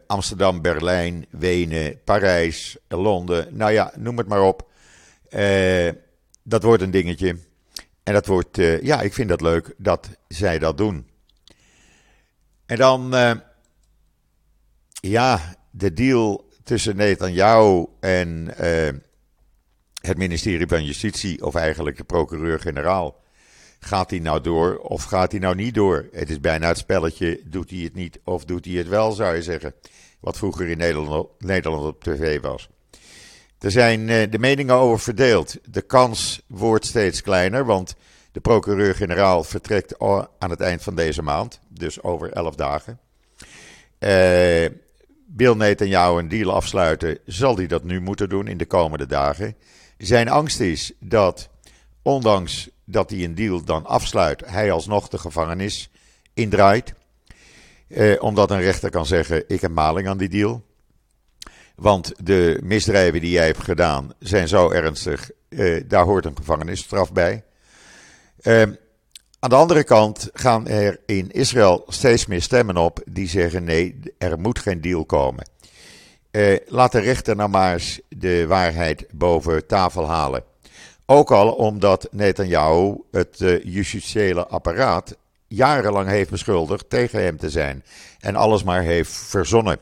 Amsterdam, 0.07 0.61
Berlijn, 0.61 1.25
Wenen, 1.29 2.03
Parijs, 2.03 2.77
Londen. 2.87 3.57
Nou 3.57 3.71
ja, 3.71 3.91
noem 3.95 4.17
het 4.17 4.27
maar 4.27 4.41
op. 4.41 4.69
dat 6.43 6.63
wordt 6.63 6.83
een 6.83 6.91
dingetje. 6.91 7.37
En 8.03 8.13
dat 8.13 8.25
wordt, 8.25 8.55
ja, 8.81 9.01
ik 9.01 9.13
vind 9.13 9.29
dat 9.29 9.41
leuk 9.41 9.73
dat 9.77 10.09
zij 10.27 10.59
dat 10.59 10.77
doen. 10.77 11.07
En 12.65 12.77
dan, 12.77 13.15
ja, 15.01 15.55
de 15.71 15.93
deal 15.93 16.49
tussen 16.63 16.95
Netanyahu 16.95 17.85
en 17.99 18.53
het 20.01 20.17
ministerie 20.17 20.67
van 20.67 20.85
Justitie, 20.85 21.45
of 21.45 21.55
eigenlijk 21.55 21.97
de 21.97 22.03
procureur-generaal. 22.03 23.21
Gaat 23.79 24.09
hij 24.09 24.19
nou 24.19 24.41
door 24.41 24.77
of 24.77 25.03
gaat 25.03 25.31
hij 25.31 25.39
nou 25.39 25.55
niet 25.55 25.73
door? 25.73 26.07
Het 26.11 26.29
is 26.29 26.39
bijna 26.39 26.67
het 26.67 26.77
spelletje, 26.77 27.41
doet 27.45 27.69
hij 27.69 27.79
het 27.79 27.95
niet 27.95 28.19
of 28.23 28.45
doet 28.45 28.65
hij 28.65 28.73
het 28.73 28.87
wel, 28.87 29.11
zou 29.11 29.35
je 29.35 29.41
zeggen. 29.41 29.73
Wat 30.19 30.37
vroeger 30.37 30.67
in 30.67 30.77
Nederland, 30.77 31.27
Nederland 31.37 31.85
op 31.85 32.03
tv 32.03 32.41
was. 32.41 32.69
Er 33.59 33.71
zijn 33.71 34.07
uh, 34.07 34.31
de 34.31 34.39
meningen 34.39 34.75
over 34.75 34.99
verdeeld. 34.99 35.57
De 35.65 35.81
kans 35.81 36.41
wordt 36.47 36.85
steeds 36.85 37.21
kleiner, 37.21 37.65
want 37.65 37.95
de 38.31 38.39
procureur-generaal 38.39 39.43
vertrekt 39.43 39.99
aan 40.39 40.49
het 40.49 40.61
eind 40.61 40.83
van 40.83 40.95
deze 40.95 41.21
maand, 41.21 41.59
dus 41.67 42.03
over 42.03 42.31
elf 42.31 42.55
dagen. 42.55 42.99
Uh, 43.99 44.65
Bill 45.25 45.53
Netanyahu 45.53 46.19
een 46.19 46.27
deal 46.27 46.53
afsluiten, 46.53 47.17
zal 47.25 47.55
hij 47.55 47.67
dat 47.67 47.83
nu 47.83 48.01
moeten 48.01 48.29
doen 48.29 48.47
in 48.47 48.57
de 48.57 48.65
komende 48.65 49.05
dagen. 49.05 49.55
Zijn 49.97 50.29
angst 50.29 50.59
is 50.59 50.91
dat, 50.99 51.49
ondanks 52.01 52.69
dat 52.91 53.09
hij 53.09 53.23
een 53.23 53.35
deal 53.35 53.63
dan 53.63 53.85
afsluit, 53.85 54.43
hij 54.45 54.71
alsnog 54.71 55.07
de 55.07 55.17
gevangenis 55.17 55.89
indraait. 56.33 56.93
Uh, 57.87 58.23
omdat 58.23 58.51
een 58.51 58.61
rechter 58.61 58.89
kan 58.89 59.05
zeggen: 59.05 59.43
Ik 59.47 59.61
heb 59.61 59.71
maling 59.71 60.07
aan 60.07 60.17
die 60.17 60.29
deal. 60.29 60.63
Want 61.75 62.13
de 62.23 62.59
misdrijven 62.63 63.21
die 63.21 63.31
jij 63.31 63.45
hebt 63.45 63.63
gedaan 63.63 64.13
zijn 64.19 64.47
zo 64.47 64.71
ernstig, 64.71 65.29
uh, 65.49 65.83
daar 65.87 66.03
hoort 66.03 66.25
een 66.25 66.37
gevangenisstraf 66.37 67.13
bij. 67.13 67.43
Uh, 68.41 68.61
aan 69.39 69.49
de 69.49 69.55
andere 69.55 69.83
kant 69.83 70.29
gaan 70.33 70.67
er 70.67 70.99
in 71.05 71.31
Israël 71.31 71.83
steeds 71.87 72.25
meer 72.25 72.41
stemmen 72.41 72.77
op 72.77 73.01
die 73.05 73.27
zeggen: 73.27 73.63
nee, 73.63 73.99
er 74.17 74.39
moet 74.39 74.59
geen 74.59 74.81
deal 74.81 75.05
komen. 75.05 75.49
Uh, 76.31 76.57
laat 76.67 76.91
de 76.91 76.99
rechter 76.99 77.35
nou 77.35 77.49
maar 77.49 77.73
eens 77.73 77.99
de 78.09 78.47
waarheid 78.47 79.05
boven 79.11 79.67
tafel 79.67 80.07
halen. 80.07 80.43
Ook 81.11 81.31
al 81.31 81.51
omdat 81.51 82.07
Netanyahu 82.11 82.95
het 83.11 83.39
uh, 83.39 83.63
justitiële 83.63 84.47
apparaat 84.47 85.17
jarenlang 85.47 86.07
heeft 86.07 86.29
beschuldigd 86.29 86.89
tegen 86.89 87.21
hem 87.21 87.37
te 87.37 87.49
zijn 87.49 87.83
en 88.19 88.35
alles 88.35 88.63
maar 88.63 88.81
heeft 88.81 89.11
verzonnen. 89.11 89.77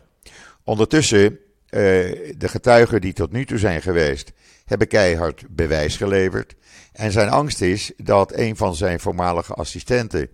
Ondertussen, 0.63 1.23
uh, 1.23 1.39
de 2.37 2.47
getuigen 2.47 3.01
die 3.01 3.13
tot 3.13 3.31
nu 3.31 3.45
toe 3.45 3.57
zijn 3.57 3.81
geweest, 3.81 4.31
hebben 4.65 4.87
keihard 4.87 5.43
bewijs 5.49 5.97
geleverd. 5.97 6.55
En 6.93 7.11
zijn 7.11 7.29
angst 7.29 7.61
is 7.61 7.91
dat 7.97 8.33
een 8.33 8.55
van 8.55 8.75
zijn 8.75 8.99
voormalige 8.99 9.53
assistenten, 9.53 10.29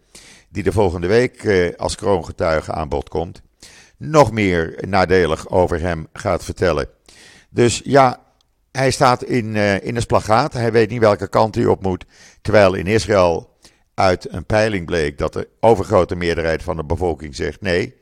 die 0.49 0.63
de 0.63 0.71
volgende 0.71 1.07
week 1.07 1.43
eh, 1.43 1.75
als 1.77 1.95
kroongetuige 1.95 2.71
aan 2.71 2.89
bod 2.89 3.09
komt, 3.09 3.41
nog 3.97 4.31
meer 4.31 4.77
nadelig 4.87 5.49
over 5.49 5.79
hem 5.79 6.07
gaat 6.13 6.43
vertellen. 6.43 6.89
Dus 7.49 7.81
ja, 7.83 8.23
hij 8.73 8.91
staat 8.91 9.23
in, 9.23 9.55
uh, 9.55 9.85
in 9.85 9.95
een 9.95 10.01
splagaat. 10.01 10.53
Hij 10.53 10.71
weet 10.71 10.89
niet 10.89 10.99
welke 10.99 11.27
kant 11.27 11.55
hij 11.55 11.65
op 11.65 11.81
moet. 11.81 12.05
Terwijl 12.41 12.73
in 12.73 12.87
Israël 12.87 13.57
uit 13.93 14.33
een 14.33 14.45
peiling 14.45 14.85
bleek 14.85 15.17
dat 15.17 15.33
de 15.33 15.47
overgrote 15.59 16.15
meerderheid 16.15 16.63
van 16.63 16.75
de 16.75 16.83
bevolking 16.83 17.35
zegt 17.35 17.61
nee. 17.61 17.95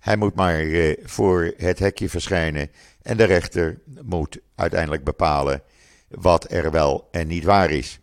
Hij 0.00 0.16
moet 0.16 0.34
maar 0.34 0.62
uh, 0.62 0.96
voor 1.02 1.54
het 1.56 1.78
hekje 1.78 2.08
verschijnen. 2.08 2.70
En 3.02 3.16
de 3.16 3.24
rechter 3.24 3.78
moet 4.02 4.38
uiteindelijk 4.54 5.04
bepalen 5.04 5.62
wat 6.08 6.52
er 6.52 6.70
wel 6.70 7.08
en 7.10 7.26
niet 7.26 7.44
waar 7.44 7.70
is. 7.70 7.98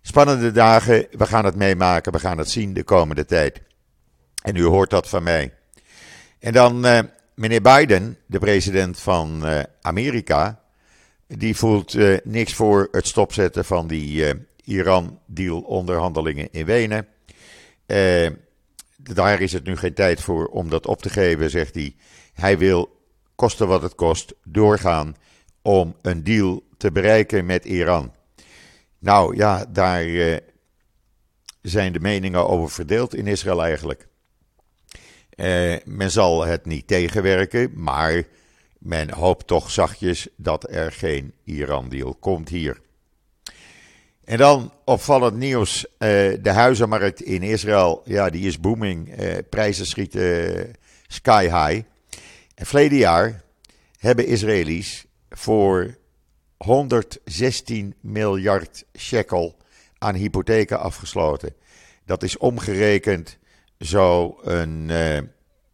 Spannende 0.00 0.52
dagen, 0.52 1.06
we 1.10 1.26
gaan 1.26 1.44
het 1.44 1.56
meemaken, 1.56 2.12
we 2.12 2.18
gaan 2.18 2.38
het 2.38 2.50
zien 2.50 2.74
de 2.74 2.84
komende 2.84 3.24
tijd. 3.24 3.60
En 4.42 4.56
u 4.56 4.64
hoort 4.64 4.90
dat 4.90 5.08
van 5.08 5.22
mij. 5.22 5.54
En 6.38 6.52
dan 6.52 6.86
uh, 6.86 6.98
meneer 7.34 7.62
Biden, 7.62 8.18
de 8.26 8.38
president 8.38 9.00
van 9.00 9.44
Amerika, 9.80 10.60
die 11.26 11.56
voelt 11.56 11.94
uh, 11.94 12.18
niks 12.24 12.54
voor 12.54 12.88
het 12.90 13.06
stopzetten 13.06 13.64
van 13.64 13.86
die 13.86 14.34
Iran-deal 14.64 15.60
onderhandelingen 15.60 16.48
in 16.50 16.64
Wenen. 16.64 17.06
daar 18.96 19.40
is 19.40 19.52
het 19.52 19.64
nu 19.64 19.76
geen 19.76 19.94
tijd 19.94 20.20
voor 20.20 20.46
om 20.46 20.70
dat 20.70 20.86
op 20.86 21.02
te 21.02 21.10
geven, 21.10 21.50
zegt 21.50 21.74
hij. 21.74 21.94
Hij 22.34 22.58
wil, 22.58 23.00
koste 23.34 23.66
wat 23.66 23.82
het 23.82 23.94
kost, 23.94 24.34
doorgaan 24.44 25.16
om 25.62 25.96
een 26.02 26.24
deal 26.24 26.62
te 26.76 26.92
bereiken 26.92 27.46
met 27.46 27.64
Iran. 27.64 28.12
Nou 28.98 29.36
ja, 29.36 29.64
daar 29.68 30.04
zijn 31.62 31.92
de 31.92 32.00
meningen 32.00 32.48
over 32.48 32.70
verdeeld 32.70 33.14
in 33.14 33.26
Israël 33.26 33.62
eigenlijk. 33.62 34.08
Men 35.84 36.10
zal 36.10 36.44
het 36.44 36.66
niet 36.66 36.86
tegenwerken, 36.86 37.70
maar 37.74 38.24
men 38.86 39.10
hoopt 39.10 39.46
toch 39.46 39.70
zachtjes 39.70 40.28
dat 40.36 40.70
er 40.70 40.92
geen 40.92 41.32
Iran-deal 41.44 42.14
komt 42.14 42.48
hier. 42.48 42.80
En 44.24 44.38
dan 44.38 44.72
opvallend 44.84 45.36
nieuws: 45.36 45.84
uh, 45.84 45.88
de 46.42 46.50
huizenmarkt 46.50 47.22
in 47.22 47.42
Israël, 47.42 48.02
ja, 48.04 48.30
die 48.30 48.46
is 48.46 48.60
booming. 48.60 49.14
prijzen 49.48 49.86
schieten 49.86 50.74
sky 51.06 51.42
high. 51.42 51.86
En 52.54 52.66
verleden 52.66 52.98
jaar 52.98 53.42
hebben 53.98 54.26
Israëli's 54.26 55.06
voor 55.30 55.96
116 56.56 57.94
miljard 58.00 58.84
shekel 58.98 59.56
aan 59.98 60.14
hypotheken 60.14 60.80
afgesloten. 60.80 61.54
Dat 62.04 62.22
is 62.22 62.38
omgerekend 62.38 63.38
zo 63.78 64.38
een 64.42 64.88
uh, 64.88 65.18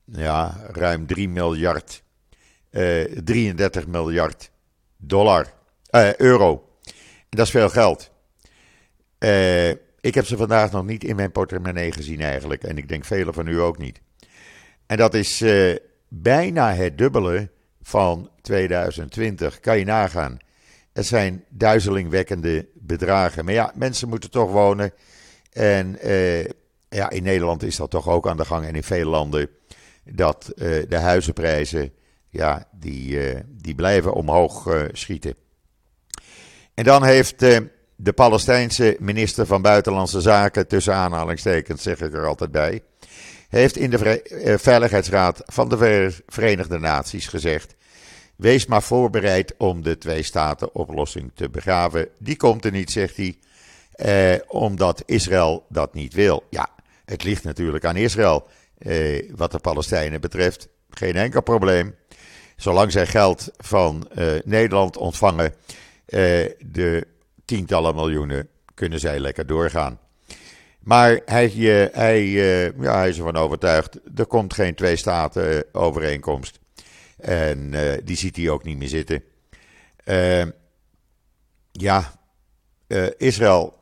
ja, 0.04 0.60
ruim 0.72 1.06
3 1.06 1.28
miljard, 1.28 2.01
33 2.72 3.86
miljard 3.86 4.50
dollar, 4.96 5.52
uh, 5.90 6.14
euro. 6.14 6.68
Dat 7.28 7.46
is 7.46 7.50
veel 7.50 7.68
geld. 7.68 8.10
Uh, 9.18 9.70
ik 10.00 10.14
heb 10.14 10.26
ze 10.26 10.36
vandaag 10.36 10.72
nog 10.72 10.84
niet 10.84 11.04
in 11.04 11.16
mijn 11.16 11.32
portemonnee 11.32 11.92
gezien 11.92 12.20
eigenlijk. 12.20 12.64
En 12.64 12.78
ik 12.78 12.88
denk 12.88 13.04
velen 13.04 13.34
van 13.34 13.46
u 13.46 13.60
ook 13.60 13.78
niet. 13.78 14.00
En 14.86 14.96
dat 14.96 15.14
is 15.14 15.44
bijna 16.08 16.74
het 16.74 16.98
dubbele 16.98 17.50
van 17.82 18.30
2020. 18.40 19.60
Kan 19.60 19.78
je 19.78 19.84
nagaan. 19.84 20.36
Het 20.92 21.06
zijn 21.06 21.44
duizelingwekkende 21.48 22.68
bedragen. 22.74 23.44
Maar 23.44 23.54
ja, 23.54 23.72
mensen 23.74 24.08
moeten 24.08 24.30
toch 24.30 24.50
wonen. 24.50 24.92
En 25.52 25.98
ja, 26.88 27.10
in 27.10 27.22
Nederland 27.22 27.62
is 27.62 27.76
dat 27.76 27.90
toch 27.90 28.08
ook 28.08 28.28
aan 28.28 28.36
de 28.36 28.44
gang. 28.44 28.66
En 28.66 28.74
in 28.74 28.82
veel 28.82 29.08
landen 29.08 29.48
dat 30.04 30.52
de 30.88 30.98
huizenprijzen, 30.98 31.92
ja, 32.32 32.68
die, 32.70 33.18
die 33.48 33.74
blijven 33.74 34.12
omhoog 34.12 34.68
schieten. 34.92 35.34
En 36.74 36.84
dan 36.84 37.04
heeft 37.04 37.38
de 37.96 38.12
Palestijnse 38.14 38.96
minister 39.00 39.46
van 39.46 39.62
Buitenlandse 39.62 40.20
Zaken, 40.20 40.68
tussen 40.68 40.94
aanhalingstekens 40.94 41.82
zeg 41.82 42.00
ik 42.00 42.14
er 42.14 42.26
altijd 42.26 42.50
bij, 42.50 42.82
heeft 43.52 43.76
in 43.76 43.90
de 43.90 44.22
eh, 44.22 44.58
Veiligheidsraad 44.58 45.42
van 45.46 45.68
de 45.68 46.10
Verenigde 46.26 46.78
Naties 46.78 47.26
gezegd: 47.26 47.74
Wees 48.36 48.66
maar 48.66 48.82
voorbereid 48.82 49.54
om 49.58 49.82
de 49.82 49.98
twee-staten-oplossing 49.98 51.30
te 51.34 51.50
begraven. 51.50 52.08
Die 52.18 52.36
komt 52.36 52.64
er 52.64 52.70
niet, 52.70 52.90
zegt 52.90 53.16
hij, 53.16 53.38
eh, 53.92 54.40
omdat 54.48 55.02
Israël 55.06 55.66
dat 55.68 55.94
niet 55.94 56.14
wil. 56.14 56.42
Ja, 56.50 56.68
het 57.04 57.24
ligt 57.24 57.44
natuurlijk 57.44 57.84
aan 57.84 57.96
Israël. 57.96 58.46
Eh, 58.78 59.30
wat 59.34 59.52
de 59.52 59.58
Palestijnen 59.58 60.20
betreft, 60.20 60.68
geen 60.90 61.16
enkel 61.16 61.42
probleem. 61.42 61.94
Zolang 62.62 62.92
zij 62.92 63.06
geld 63.06 63.50
van 63.56 64.08
eh, 64.10 64.26
Nederland 64.44 64.96
ontvangen, 64.96 65.54
eh, 66.04 66.50
de 66.58 67.06
tientallen 67.44 67.94
miljoenen 67.94 68.48
kunnen 68.74 69.00
zij 69.00 69.18
lekker 69.18 69.46
doorgaan. 69.46 69.98
Maar 70.78 71.20
hij, 71.24 71.46
eh, 71.48 72.32
ja, 72.32 72.92
hij 72.92 73.08
is 73.08 73.18
ervan 73.18 73.36
overtuigd, 73.36 73.98
er 74.16 74.26
komt 74.26 74.54
geen 74.54 74.74
twee-staten-overeenkomst. 74.74 76.58
En 77.16 77.72
uh, 77.72 77.92
die 78.04 78.16
ziet 78.16 78.36
hij 78.36 78.48
ook 78.48 78.64
niet 78.64 78.78
meer 78.78 78.88
zitten. 78.88 79.22
Uh, 80.04 80.44
ja, 81.72 82.12
Israël 83.16 83.78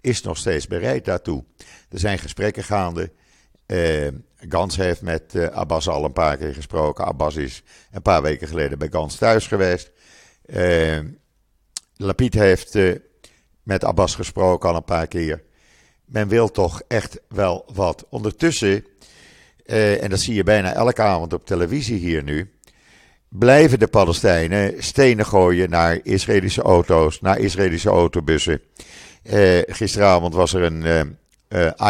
is 0.00 0.22
nog 0.22 0.36
steeds 0.36 0.66
bereid 0.66 1.04
daartoe. 1.04 1.44
Er 1.88 1.98
zijn 1.98 2.18
gesprekken 2.18 2.64
gaande. 2.64 3.10
Gans 4.48 4.76
heeft 4.76 5.02
met 5.02 5.50
Abbas 5.52 5.88
al 5.88 6.04
een 6.04 6.12
paar 6.12 6.36
keer 6.36 6.54
gesproken. 6.54 7.04
Abbas 7.04 7.36
is 7.36 7.62
een 7.90 8.02
paar 8.02 8.22
weken 8.22 8.48
geleden 8.48 8.78
bij 8.78 8.88
Gans 8.90 9.16
thuis 9.16 9.46
geweest. 9.46 9.90
Lapid 12.00 12.34
heeft 12.34 12.74
uh, 12.74 12.94
met 13.62 13.84
Abbas 13.84 14.14
gesproken 14.14 14.68
al 14.68 14.76
een 14.76 14.84
paar 14.84 15.06
keer. 15.06 15.42
Men 16.04 16.28
wil 16.28 16.50
toch 16.50 16.82
echt 16.88 17.20
wel 17.28 17.64
wat. 17.74 18.06
Ondertussen, 18.08 18.84
uh, 19.66 20.02
en 20.02 20.10
dat 20.10 20.20
zie 20.20 20.34
je 20.34 20.42
bijna 20.42 20.72
elke 20.72 21.02
avond 21.02 21.32
op 21.32 21.46
televisie 21.46 21.98
hier 21.98 22.22
nu, 22.22 22.54
blijven 23.28 23.78
de 23.78 23.86
Palestijnen 23.86 24.82
stenen 24.82 25.26
gooien 25.26 25.70
naar 25.70 26.00
Israëlische 26.02 26.62
auto's, 26.62 27.20
naar 27.20 27.38
Israëlische 27.38 27.90
autobussen. 27.90 28.60
Uh, 29.22 29.58
gisteravond 29.66 30.34
was 30.34 30.54
er 30.54 30.62
een 30.62 31.18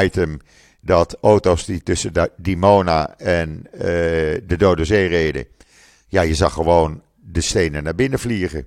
item 0.02 0.40
dat 0.80 1.16
auto's 1.20 1.64
die 1.64 1.82
tussen 1.82 2.12
Dimona 2.36 3.18
en 3.18 3.66
de 4.46 4.54
Dode 4.58 4.84
Zee 4.84 5.08
reden, 5.08 5.46
ja, 6.08 6.22
je 6.22 6.34
zag 6.34 6.52
gewoon 6.52 7.02
de 7.14 7.40
stenen 7.40 7.82
naar 7.82 7.94
binnen 7.94 8.18
vliegen. 8.18 8.66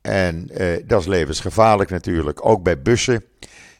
En 0.00 0.48
uh, 0.52 0.76
dat 0.86 1.00
is 1.00 1.06
levensgevaarlijk 1.06 1.90
natuurlijk, 1.90 2.46
ook 2.46 2.62
bij 2.62 2.82
bussen. 2.82 3.24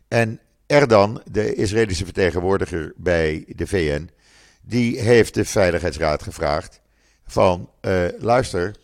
En 0.08 0.40
Erdan, 0.66 1.22
de 1.30 1.54
Israëlische 1.54 2.04
vertegenwoordiger 2.04 2.92
bij 2.96 3.44
de 3.46 3.66
VN, 3.66 4.10
die 4.62 5.00
heeft 5.00 5.34
de 5.34 5.44
Veiligheidsraad 5.44 6.22
gevraagd 6.22 6.80
van 7.26 7.70
uh, 7.80 8.04
luister, 8.18 8.76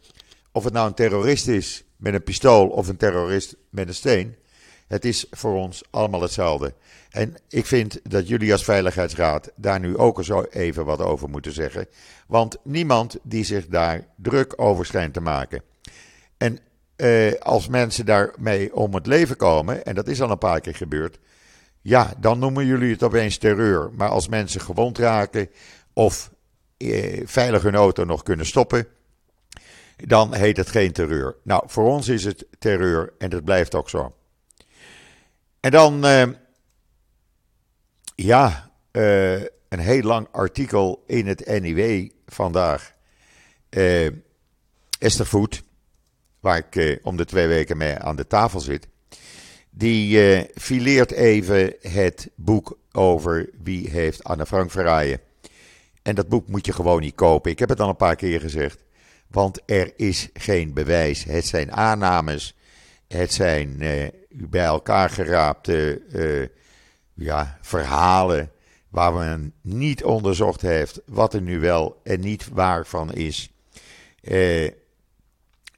of 0.52 0.64
het 0.64 0.72
nou 0.72 0.86
een 0.86 0.94
terrorist 0.94 1.48
is 1.48 1.84
met 1.96 2.14
een 2.14 2.22
pistool 2.22 2.68
of 2.68 2.88
een 2.88 2.96
terrorist 2.96 3.56
met 3.70 3.88
een 3.88 3.94
steen, 3.94 4.36
het 4.86 5.04
is 5.04 5.26
voor 5.30 5.54
ons 5.54 5.82
allemaal 5.90 6.22
hetzelfde. 6.22 6.74
En 7.10 7.36
ik 7.48 7.66
vind 7.66 8.00
dat 8.02 8.28
jullie 8.28 8.52
als 8.52 8.64
Veiligheidsraad 8.64 9.50
daar 9.54 9.80
nu 9.80 9.96
ook 9.96 10.18
eens 10.18 10.30
even 10.50 10.84
wat 10.84 11.00
over 11.00 11.28
moeten 11.28 11.52
zeggen. 11.52 11.86
Want 12.26 12.56
niemand 12.62 13.16
die 13.22 13.44
zich 13.44 13.66
daar 13.66 14.06
druk 14.16 14.52
over 14.56 14.86
schijnt 14.86 15.14
te 15.14 15.20
maken. 15.20 15.62
En 16.36 16.58
eh, 16.96 17.32
als 17.40 17.68
mensen 17.68 18.06
daarmee 18.06 18.74
om 18.74 18.94
het 18.94 19.06
leven 19.06 19.36
komen, 19.36 19.84
en 19.84 19.94
dat 19.94 20.08
is 20.08 20.22
al 20.22 20.30
een 20.30 20.38
paar 20.38 20.60
keer 20.60 20.74
gebeurd, 20.74 21.18
ja, 21.82 22.14
dan 22.18 22.38
noemen 22.38 22.66
jullie 22.66 22.92
het 22.92 23.02
opeens 23.02 23.38
terreur. 23.38 23.90
Maar 23.92 24.08
als 24.08 24.28
mensen 24.28 24.60
gewond 24.60 24.98
raken 24.98 25.48
of 25.92 26.30
eh, 26.76 27.22
veilig 27.24 27.62
hun 27.62 27.74
auto 27.74 28.04
nog 28.04 28.22
kunnen 28.22 28.46
stoppen, 28.46 28.86
dan 29.96 30.34
heet 30.34 30.56
het 30.56 30.70
geen 30.70 30.92
terreur. 30.92 31.36
Nou, 31.42 31.62
voor 31.66 31.84
ons 31.84 32.08
is 32.08 32.24
het 32.24 32.46
terreur 32.58 33.12
en 33.18 33.30
dat 33.30 33.44
blijft 33.44 33.74
ook 33.74 33.88
zo. 33.88 34.15
En 35.66 35.72
dan, 35.72 36.04
eh, 36.04 36.22
ja, 38.14 38.70
uh, 38.92 39.40
een 39.68 39.78
heel 39.78 40.02
lang 40.02 40.28
artikel 40.32 41.04
in 41.06 41.26
het 41.26 41.60
NIW 41.60 42.10
vandaag. 42.26 42.92
Uh, 43.70 44.10
Esther 44.98 45.26
Voet, 45.26 45.62
waar 46.40 46.66
ik 46.68 47.00
om 47.02 47.16
de 47.16 47.24
twee 47.24 47.46
weken 47.46 47.76
mee 47.76 47.98
aan 47.98 48.16
de 48.16 48.26
tafel 48.26 48.60
zit, 48.60 48.88
die 49.70 50.46
fileert 50.54 51.10
even 51.10 51.74
het 51.80 52.30
boek 52.34 52.78
over 52.92 53.50
wie 53.62 53.90
heeft 53.90 54.24
Anne 54.24 54.46
Frank 54.46 54.70
verraaien. 54.70 55.20
En 56.02 56.14
dat 56.14 56.28
boek 56.28 56.48
moet 56.48 56.66
je 56.66 56.72
gewoon 56.72 57.00
niet 57.00 57.14
kopen. 57.14 57.50
Ik 57.50 57.58
heb 57.58 57.68
het 57.68 57.80
al 57.80 57.88
een 57.88 57.96
paar 57.96 58.16
keer 58.16 58.40
gezegd. 58.40 58.84
Want 59.28 59.60
er 59.66 59.92
is 59.96 60.28
geen 60.32 60.72
bewijs. 60.72 61.24
Het 61.24 61.46
zijn 61.46 61.72
aannames. 61.72 62.56
Het 63.08 63.32
zijn 63.32 63.76
uh, 63.82 64.06
bij 64.28 64.64
elkaar 64.64 65.10
geraapte 65.10 66.02
ja, 67.14 67.58
verhalen. 67.60 68.50
Waar 68.88 69.12
men 69.12 69.52
niet 69.60 70.04
onderzocht 70.04 70.60
heeft 70.60 71.00
wat 71.06 71.34
er 71.34 71.42
nu 71.42 71.60
wel 71.60 72.00
en 72.04 72.20
niet 72.20 72.48
waar 72.52 72.86
van 72.86 73.12
is. 73.12 73.50
Uh, 74.22 74.32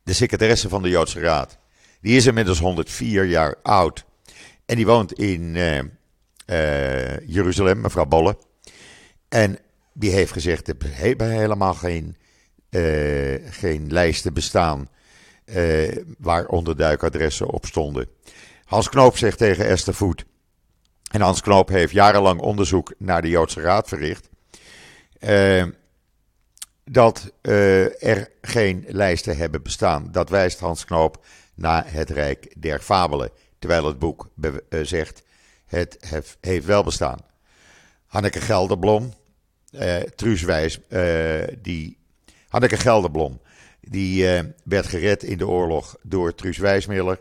de 0.02 0.12
secretaresse 0.12 0.68
van 0.68 0.82
de 0.82 0.88
Joodse 0.88 1.20
Raad. 1.20 1.58
Die 2.00 2.16
is 2.16 2.26
inmiddels 2.26 2.58
104 2.58 3.24
jaar 3.24 3.54
oud. 3.62 4.04
En 4.66 4.76
die 4.76 4.86
woont 4.86 5.12
in 5.12 5.56
Jeruzalem, 7.26 7.80
mevrouw 7.80 8.06
Bolle. 8.06 8.38
En 9.28 9.58
die 9.92 10.10
heeft 10.10 10.32
gezegd: 10.32 10.68
er 10.68 10.76
hebben 10.80 11.30
helemaal 11.30 11.74
geen, 11.74 12.16
geen 13.50 13.92
lijsten 13.92 14.34
bestaan. 14.34 14.88
Waar 16.18 16.46
onderduikadressen 16.46 17.50
op 17.50 17.66
stonden. 17.66 18.08
Hans 18.64 18.88
Knoop 18.88 19.16
zegt 19.16 19.38
tegen 19.38 19.66
Esther 19.66 19.94
Voet. 19.94 20.24
En 21.10 21.20
Hans 21.20 21.40
Knoop 21.40 21.68
heeft 21.68 21.92
jarenlang 21.92 22.40
onderzoek 22.40 22.94
naar 22.98 23.22
de 23.22 23.28
Joodse 23.28 23.60
Raad 23.60 23.88
verricht 23.88 24.28
dat 26.90 27.32
uh, 27.42 28.02
er 28.04 28.30
geen 28.40 28.84
lijsten 28.88 29.36
hebben 29.36 29.62
bestaan. 29.62 30.08
Dat 30.12 30.30
wijst 30.30 30.60
Hans 30.60 30.84
Knoop 30.84 31.24
naar 31.54 31.92
het 31.92 32.10
Rijk 32.10 32.54
der 32.56 32.80
Fabelen. 32.80 33.30
Terwijl 33.58 33.86
het 33.86 33.98
boek 33.98 34.30
uh, 34.40 34.52
zegt, 34.82 35.22
het 35.66 35.98
heeft 36.40 36.64
wel 36.64 36.84
bestaan. 36.84 37.18
Hanneke 38.06 38.40
Gelderblom, 38.40 39.12
uh, 39.70 39.96
Truus 39.96 40.42
Wijs, 40.42 40.80
die... 41.62 41.96
Hanneke 42.48 42.76
Gelderblom, 42.76 43.40
die 43.90 44.26
werd 44.64 44.86
gered 44.86 45.22
in 45.22 45.38
de 45.38 45.48
oorlog 45.48 45.96
door 46.02 46.34
Truus 46.34 46.58
Wijsmiller. 46.58 47.20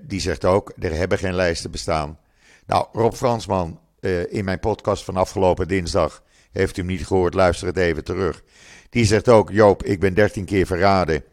die 0.00 0.20
zegt 0.20 0.44
ook, 0.44 0.72
er 0.78 0.94
hebben 0.94 1.18
geen 1.18 1.34
lijsten 1.34 1.70
bestaan. 1.70 2.18
Nou, 2.66 2.86
Rob 2.92 3.12
Fransman, 3.12 3.80
in 4.28 4.44
mijn 4.44 4.58
podcast 4.58 5.04
van 5.04 5.16
afgelopen 5.16 5.68
dinsdag 5.68 6.22
heeft 6.52 6.76
u 6.76 6.80
hem 6.80 6.90
niet 6.90 7.06
gehoord, 7.06 7.34
luister 7.34 7.66
het 7.66 7.76
even 7.76 8.04
terug. 8.04 8.42
Die 8.90 9.04
zegt 9.04 9.28
ook: 9.28 9.50
Joop, 9.50 9.84
ik 9.84 10.00
ben 10.00 10.14
dertien 10.14 10.44
keer 10.44 10.66
verraden. 10.66 11.24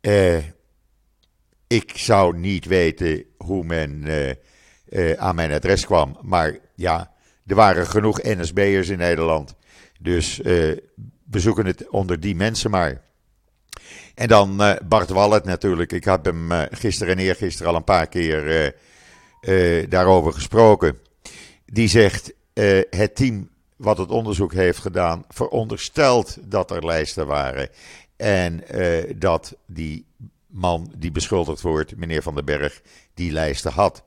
Uh, 0.00 0.38
ik 1.66 1.92
zou 1.94 2.38
niet 2.38 2.64
weten 2.64 3.24
hoe 3.36 3.64
men 3.64 4.02
uh, 4.06 4.30
uh, 4.88 5.12
aan 5.12 5.34
mijn 5.34 5.52
adres 5.52 5.86
kwam. 5.86 6.18
Maar 6.22 6.58
ja, 6.74 7.12
er 7.46 7.54
waren 7.54 7.86
genoeg 7.86 8.22
NSB'ers 8.22 8.88
in 8.88 8.98
Nederland. 8.98 9.54
Dus 10.00 10.36
we 10.36 11.40
zoeken 11.40 11.66
het 11.66 11.88
onder 11.88 12.20
die 12.20 12.36
mensen 12.36 12.70
maar. 12.70 13.02
En 14.14 14.28
dan 14.28 14.62
uh, 14.62 14.72
Bart 14.88 15.10
Wallet 15.10 15.44
natuurlijk. 15.44 15.92
Ik 15.92 16.04
heb 16.04 16.24
hem 16.24 16.52
uh, 16.52 16.62
gisteren 16.70 17.16
en 17.16 17.24
eergisteren 17.24 17.70
al 17.70 17.76
een 17.76 17.84
paar 17.84 18.06
keer 18.06 18.74
uh, 19.40 19.86
daarover 19.88 20.32
gesproken. 20.32 20.98
Die 21.66 21.88
zegt: 21.88 22.32
het 22.90 23.14
team 23.14 23.48
wat 23.76 23.98
het 23.98 24.10
onderzoek 24.10 24.52
heeft 24.52 24.78
gedaan, 24.78 25.24
veronderstelt 25.28 26.36
dat 26.44 26.70
er 26.70 26.86
lijsten 26.86 27.26
waren. 27.26 27.68
En 28.16 28.64
dat 29.16 29.56
die 29.66 30.06
man 30.46 30.92
die 30.96 31.12
beschuldigd 31.12 31.60
wordt, 31.60 31.96
meneer 31.96 32.22
Van 32.22 32.34
den 32.34 32.44
Berg, 32.44 32.82
die 33.14 33.32
lijsten 33.32 33.72
had. 33.72 34.04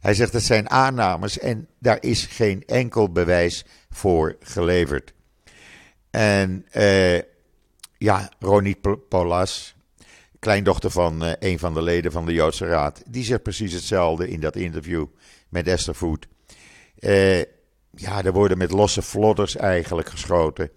Hij 0.00 0.14
zegt: 0.14 0.32
het 0.32 0.42
zijn 0.42 0.70
aannames 0.70 1.38
en 1.38 1.68
daar 1.78 1.98
is 2.00 2.26
geen 2.26 2.62
enkel 2.66 3.12
bewijs 3.12 3.64
voor 3.90 4.36
geleverd. 4.40 5.12
En 6.10 6.66
ja, 8.04 8.30
Ronit 8.38 9.08
Polas, 9.08 9.74
kleindochter 10.38 10.90
van 10.90 11.24
uh, 11.24 11.32
een 11.38 11.58
van 11.58 11.74
de 11.74 11.82
leden 11.82 12.12
van 12.12 12.26
de 12.26 12.32
Joodse 12.32 12.66
Raad, 12.66 13.02
die 13.06 13.24
zegt 13.24 13.42
precies 13.42 13.72
hetzelfde 13.72 14.28
in 14.28 14.40
dat 14.40 14.56
interview 14.56 15.06
met 15.48 15.66
Esther 15.66 15.94
Food. 15.94 16.26
Uh, 16.98 17.38
ja, 17.90 18.24
er 18.24 18.32
worden 18.32 18.58
met 18.58 18.70
losse 18.70 19.02
vlodders 19.02 19.56
eigenlijk 19.56 20.08
geschoten. 20.08 20.70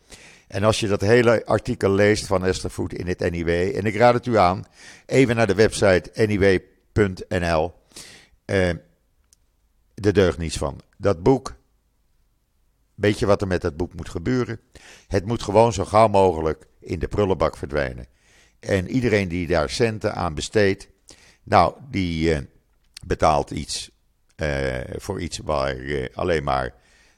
En 0.48 0.64
als 0.64 0.80
je 0.80 0.88
dat 0.88 1.02
hele 1.02 1.46
artikel 1.46 1.92
leest 1.92 2.26
van 2.26 2.46
Esther 2.46 2.70
Food 2.70 2.94
in 2.94 3.08
het 3.08 3.32
NIW, 3.32 3.50
en 3.50 3.86
ik 3.86 3.96
raad 3.96 4.14
het 4.14 4.26
u 4.26 4.38
aan, 4.38 4.66
even 5.06 5.36
naar 5.36 5.48
de 5.48 5.56
website 5.56 6.26
niw.nl. 6.26 7.74
Uh, 8.46 8.70
er 9.94 10.14
deugt 10.14 10.38
niets 10.38 10.58
van. 10.58 10.80
Dat 10.98 11.24
boek, 11.24 11.56
weet 12.96 13.20
je 13.20 13.26
wat 13.26 13.42
er 13.42 13.48
met 13.48 13.62
dat 13.62 13.78
boek 13.78 13.94
moet 13.94 14.10
gebeuren? 14.10 14.60
Het 15.08 15.26
moet 15.26 15.44
gewoon 15.44 15.74
zo 15.74 15.86
gauw 15.86 16.08
mogelijk 16.08 16.68
in 16.88 17.00
de 17.00 17.08
prullenbak 17.08 17.58
verdwijnen. 17.58 18.08
En 18.60 18.90
iedereen 18.90 19.28
die 19.28 19.48
daar 19.48 19.70
centen 19.70 20.16
aan 20.16 20.34
besteedt, 20.34 20.90
nou, 21.44 21.74
die 21.90 22.30
uh, 22.30 22.38
betaalt 23.06 23.52
iets 23.52 23.92
uh, 24.36 24.78
voor 24.96 25.22
iets 25.22 25.38
waar 25.38 25.76
uh, 25.76 26.06
alleen 26.14 26.44
maar 26.44 26.74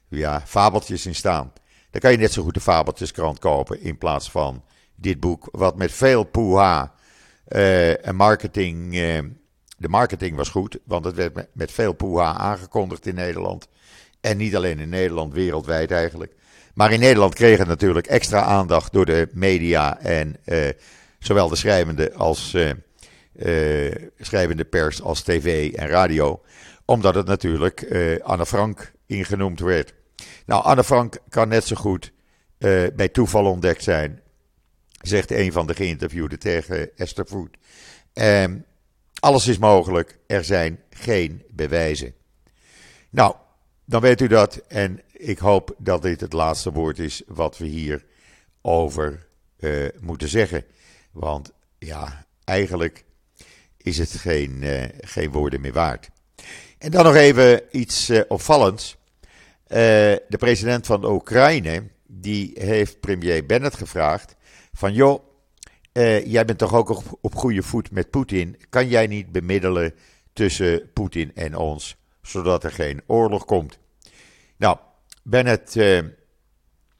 ja, 0.08 0.42
fabeltjes 0.46 1.06
in 1.06 1.16
staan. 1.16 1.54
Dan 1.92 2.02
kan 2.02 2.12
je 2.12 2.18
net 2.18 2.32
zo 2.32 2.44
goed 2.44 2.54
de 2.54 2.60
fabeltjeskrant 2.60 3.40
kopen 3.40 3.82
in 3.82 3.98
plaats 3.98 4.32
van 4.32 4.64
dit 4.96 5.20
boek, 5.20 5.48
wat 5.52 5.76
met 5.78 5.92
veel 5.92 6.24
poeha 6.24 6.94
en 8.02 8.16
marketing. 8.16 8.92
de 9.78 9.88
marketing 9.88 10.36
was 10.36 10.50
goed, 10.50 10.78
want 10.86 11.06
het 11.06 11.16
werd 11.16 11.48
met 11.54 11.72
veel 11.72 11.94
poeha 11.94 12.34
aangekondigd 12.34 13.06
in 13.06 13.16
Nederland. 13.16 13.68
En 14.22 14.38
niet 14.38 14.56
alleen 14.56 14.80
in 14.80 14.90
Nederland, 14.90 15.34
wereldwijd 15.34 15.92
eigenlijk. 15.92 16.36
Maar 16.80 16.92
in 16.92 17.00
Nederland 17.00 17.36
kreeg 17.36 17.58
het 17.58 17.68
natuurlijk 17.68 18.08
extra 18.08 18.42
aandacht 18.42 18.94
door 18.94 19.06
de 19.06 19.30
media 19.32 20.00
en 20.00 20.36
uh, 20.46 20.70
zowel 21.20 21.50
de 21.50 21.56
schrijvende 21.56 22.14
als 22.14 22.54
uh, 22.54 22.72
uh, 23.36 23.96
schrijvende 24.20 24.66
pers 24.66 25.02
als 25.02 25.22
tv 25.22 25.74
en 25.74 25.88
radio. 25.88 26.42
Omdat 26.86 27.16
het 27.16 27.26
natuurlijk 27.26 27.96
Anne 28.24 28.46
Frank 28.46 28.92
ingenoemd 29.06 29.60
werd. 29.60 29.94
Nou, 30.46 30.64
Anne 30.64 30.84
Frank 30.84 31.18
kan 31.30 31.48
net 31.48 31.64
zo 31.64 31.76
goed 31.76 32.12
bij 32.96 33.10
toeval 33.12 33.46
ontdekt 33.46 33.84
zijn, 33.84 34.22
zegt 35.02 35.32
een 35.32 35.52
van 35.52 35.68
de 35.68 35.76
geïnterviewden 35.76 36.40
tegen 36.40 36.98
Esther 36.98 37.28
Voet. 37.28 37.58
Ehm, 38.14 38.58
alles 39.20 39.48
is 39.48 39.58
mogelijk, 39.58 40.18
er 40.28 40.44
zijn 40.44 40.80
geen 40.90 41.44
bewijzen. 41.52 42.14
Nou, 43.10 43.36
dan 43.86 44.02
weet 44.02 44.22
u 44.22 44.28
dat. 44.28 44.62
En 44.68 45.02
ik 45.20 45.38
hoop 45.38 45.76
dat 45.78 46.02
dit 46.02 46.22
het 46.22 46.34
laatste 46.34 46.72
woord 46.72 47.00
is 47.00 47.22
wat 47.28 47.58
we 47.58 47.66
hier 47.66 48.06
over 48.62 49.28
uh, 49.60 49.88
moeten 50.00 50.28
zeggen. 50.28 50.64
Want 51.12 51.52
ja, 51.78 52.26
eigenlijk 52.44 53.04
is 53.78 53.98
het 53.98 54.12
geen, 54.12 54.62
uh, 54.62 54.84
geen 55.02 55.32
woorden 55.32 55.62
meer 55.62 55.74
waard. 55.74 56.10
En 56.78 56.92
dan 56.92 57.04
nog 57.04 57.16
even 57.16 57.62
iets 57.72 58.10
uh, 58.10 58.22
opvallends. 58.28 58.98
de 59.68 60.38
president 60.38 60.86
van 60.86 61.02
de 61.02 61.10
Oekraïne, 61.10 61.84
die 62.08 62.52
heeft 62.54 63.00
premier 63.00 63.46
Bennett 63.46 63.76
gevraagd 63.76 64.36
van 64.74 64.94
joh, 64.94 65.24
jij 66.24 66.46
bent 66.46 66.58
toch 66.58 66.74
ook 66.74 66.90
op, 66.90 67.18
op 67.22 67.36
goede 67.36 67.64
voet 67.64 67.92
met 67.92 68.10
Poetin. 68.10 68.58
Kan 68.70 68.88
jij 68.88 69.08
niet 69.08 69.32
bemiddelen 69.32 69.94
tussen 70.34 70.92
Poetin 70.94 71.32
en 71.36 71.56
ons, 71.56 71.96
zodat 72.22 72.64
er 72.64 72.72
geen 72.72 73.02
oorlog 73.08 73.46
komt? 73.46 73.80
Nou, 74.58 74.78
Bennett 75.30 75.76
uh, 75.76 76.00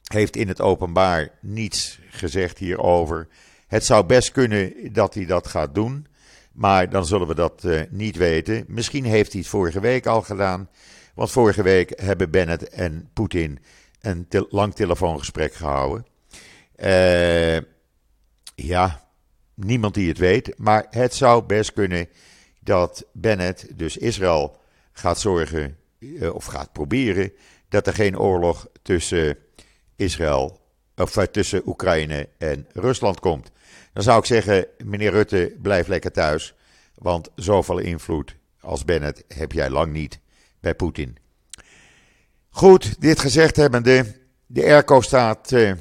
heeft 0.02 0.36
in 0.36 0.48
het 0.48 0.60
openbaar 0.60 1.28
niets 1.40 1.98
gezegd 2.10 2.58
hierover. 2.58 3.28
Het 3.66 3.84
zou 3.84 4.04
best 4.06 4.30
kunnen 4.30 4.92
dat 4.92 5.14
hij 5.14 5.26
dat 5.26 5.46
gaat 5.46 5.74
doen, 5.74 6.06
maar 6.52 6.90
dan 6.90 7.06
zullen 7.06 7.26
we 7.26 7.34
dat 7.34 7.64
uh, 7.64 7.80
niet 7.88 8.16
weten. 8.16 8.64
Misschien 8.68 9.04
heeft 9.04 9.32
hij 9.32 9.40
het 9.40 9.50
vorige 9.50 9.80
week 9.80 10.06
al 10.06 10.22
gedaan, 10.22 10.68
want 11.14 11.30
vorige 11.30 11.62
week 11.62 12.00
hebben 12.00 12.30
Bennett 12.30 12.68
en 12.68 13.10
Poetin 13.12 13.58
een 14.00 14.26
lang 14.48 14.74
telefoongesprek 14.74 15.54
gehouden. 15.54 16.06
Uh, 16.76 17.58
ja, 18.54 19.08
niemand 19.54 19.94
die 19.94 20.08
het 20.08 20.18
weet, 20.18 20.58
maar 20.58 20.86
het 20.90 21.14
zou 21.14 21.44
best 21.44 21.72
kunnen 21.72 22.08
dat 22.60 23.06
Bennett, 23.12 23.78
dus 23.78 23.96
Israël, 23.96 24.58
gaat 24.92 25.20
zorgen 25.20 25.76
of 26.32 26.44
gaat 26.44 26.72
proberen 26.72 27.32
dat 27.70 27.86
er 27.86 27.94
geen 27.94 28.18
oorlog 28.18 28.66
tussen 28.82 29.38
Israël, 29.96 30.60
of 30.96 31.16
eh, 31.16 31.24
tussen 31.24 31.62
Oekraïne 31.66 32.28
en 32.38 32.66
Rusland 32.72 33.20
komt. 33.20 33.50
Dan 33.92 34.02
zou 34.02 34.18
ik 34.18 34.24
zeggen, 34.24 34.66
meneer 34.84 35.10
Rutte, 35.10 35.56
blijf 35.62 35.86
lekker 35.86 36.12
thuis. 36.12 36.54
Want 36.94 37.30
zoveel 37.34 37.78
invloed 37.78 38.36
als 38.60 38.84
Bennett 38.84 39.24
heb 39.28 39.52
jij 39.52 39.70
lang 39.70 39.92
niet 39.92 40.20
bij 40.60 40.74
Poetin. 40.74 41.16
Goed, 42.50 43.00
dit 43.00 43.18
gezegd 43.18 43.56
hebbende, 43.56 44.04
de 44.46 44.64
airco 44.64 45.00
staat 45.00 45.52
uh, 45.52 45.72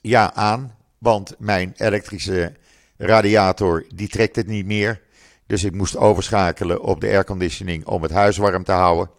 ja 0.00 0.34
aan, 0.34 0.76
want 0.98 1.34
mijn 1.38 1.72
elektrische 1.76 2.52
radiator 2.96 3.84
die 3.94 4.08
trekt 4.08 4.36
het 4.36 4.46
niet 4.46 4.66
meer. 4.66 5.00
Dus 5.46 5.64
ik 5.64 5.72
moest 5.72 5.96
overschakelen 5.96 6.82
op 6.82 7.00
de 7.00 7.06
airconditioning 7.06 7.86
om 7.86 8.02
het 8.02 8.10
huis 8.10 8.36
warm 8.36 8.64
te 8.64 8.72
houden. 8.72 9.10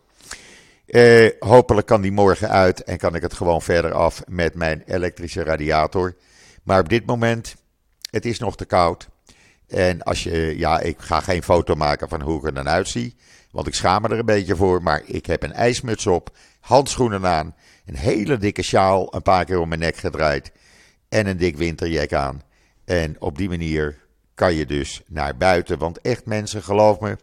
Uh, 0.94 1.30
hopelijk 1.40 1.88
kan 1.88 2.02
die 2.02 2.12
morgen 2.12 2.50
uit 2.50 2.84
en 2.84 2.98
kan 2.98 3.16
ik 3.16 3.22
het 3.22 3.34
gewoon 3.34 3.62
verder 3.62 3.94
af 3.94 4.24
met 4.28 4.56
mijn 4.56 4.84
elektrische 4.86 5.44
radiator. 5.44 6.16
Maar 6.64 6.80
op 6.80 6.90
dit 6.90 7.06
moment, 7.06 7.56
het 8.10 8.26
is 8.26 8.40
nog 8.40 8.56
te 8.56 8.66
koud. 8.66 9.10
En 9.68 10.04
als 10.04 10.24
je, 10.24 10.58
ja, 10.58 10.80
ik 10.80 11.00
ga 11.00 11.20
geen 11.20 11.44
foto 11.44 11.76
maken 11.76 12.10
van 12.10 12.22
hoe 12.22 12.38
ik 12.40 12.46
er 12.46 12.54
dan 12.54 12.70
uitzie. 12.70 13.16
Want 13.52 13.68
ik 13.68 13.74
schaam 13.74 14.02
me 14.02 14.08
er 14.08 14.20
een 14.20 14.26
beetje 14.26 14.56
voor. 14.56 14.84
Maar 14.84 15.02
ik 15.06 15.26
heb 15.26 15.44
een 15.44 15.54
ijsmuts 15.54 16.08
op, 16.08 16.36
handschoenen 16.60 17.26
aan, 17.26 17.56
een 17.86 17.98
hele 17.98 18.38
dikke 18.38 18.62
sjaal 18.62 19.16
een 19.16 19.22
paar 19.22 19.46
keer 19.46 19.60
om 19.60 19.68
mijn 19.68 19.80
nek 19.80 19.96
gedraaid. 19.96 20.52
En 21.10 21.28
een 21.28 21.38
dik 21.38 21.58
winterjack 21.58 22.14
aan. 22.14 22.42
En 22.86 23.16
op 23.20 23.38
die 23.38 23.50
manier 23.50 23.98
kan 24.34 24.54
je 24.56 24.66
dus 24.66 25.02
naar 25.08 25.38
buiten. 25.38 25.78
Want 25.78 26.02
echt 26.02 26.26
mensen, 26.26 26.64
geloof 26.64 27.00
me. 27.00 27.18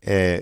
Uh, 0.00 0.40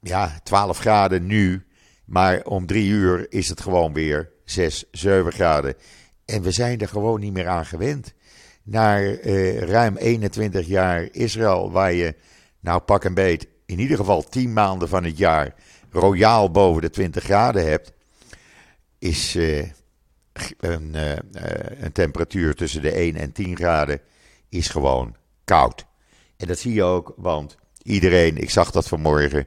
ja, 0.00 0.40
12 0.42 0.78
graden 0.78 1.26
nu. 1.26 1.64
Maar 2.04 2.42
om 2.44 2.66
drie 2.66 2.88
uur 2.88 3.26
is 3.28 3.48
het 3.48 3.60
gewoon 3.60 3.92
weer 3.92 4.30
6, 4.44 4.84
7 4.90 5.32
graden. 5.32 5.74
En 6.24 6.42
we 6.42 6.50
zijn 6.50 6.80
er 6.80 6.88
gewoon 6.88 7.20
niet 7.20 7.32
meer 7.32 7.48
aan 7.48 7.66
gewend. 7.66 8.14
Na 8.62 9.00
uh, 9.00 9.58
ruim 9.58 9.96
21 9.96 10.66
jaar 10.66 11.08
Israël, 11.12 11.70
waar 11.70 11.92
je, 11.92 12.14
nou 12.60 12.80
pak 12.80 13.04
een 13.04 13.14
beet, 13.14 13.46
in 13.66 13.78
ieder 13.78 13.96
geval 13.96 14.22
10 14.22 14.52
maanden 14.52 14.88
van 14.88 15.04
het 15.04 15.18
jaar 15.18 15.54
royaal 15.90 16.50
boven 16.50 16.82
de 16.82 16.90
20 16.90 17.24
graden 17.24 17.66
hebt, 17.66 17.92
is 18.98 19.36
uh, 19.36 19.68
een, 20.58 20.92
uh, 20.94 21.12
een 21.80 21.92
temperatuur 21.92 22.54
tussen 22.54 22.82
de 22.82 22.90
1 22.90 23.16
en 23.16 23.32
10 23.32 23.56
graden 23.56 24.00
is 24.48 24.68
gewoon 24.68 25.16
koud. 25.44 25.86
En 26.36 26.46
dat 26.46 26.58
zie 26.58 26.72
je 26.72 26.82
ook, 26.82 27.14
want 27.16 27.56
iedereen, 27.82 28.36
ik 28.36 28.50
zag 28.50 28.70
dat 28.70 28.88
vanmorgen, 28.88 29.46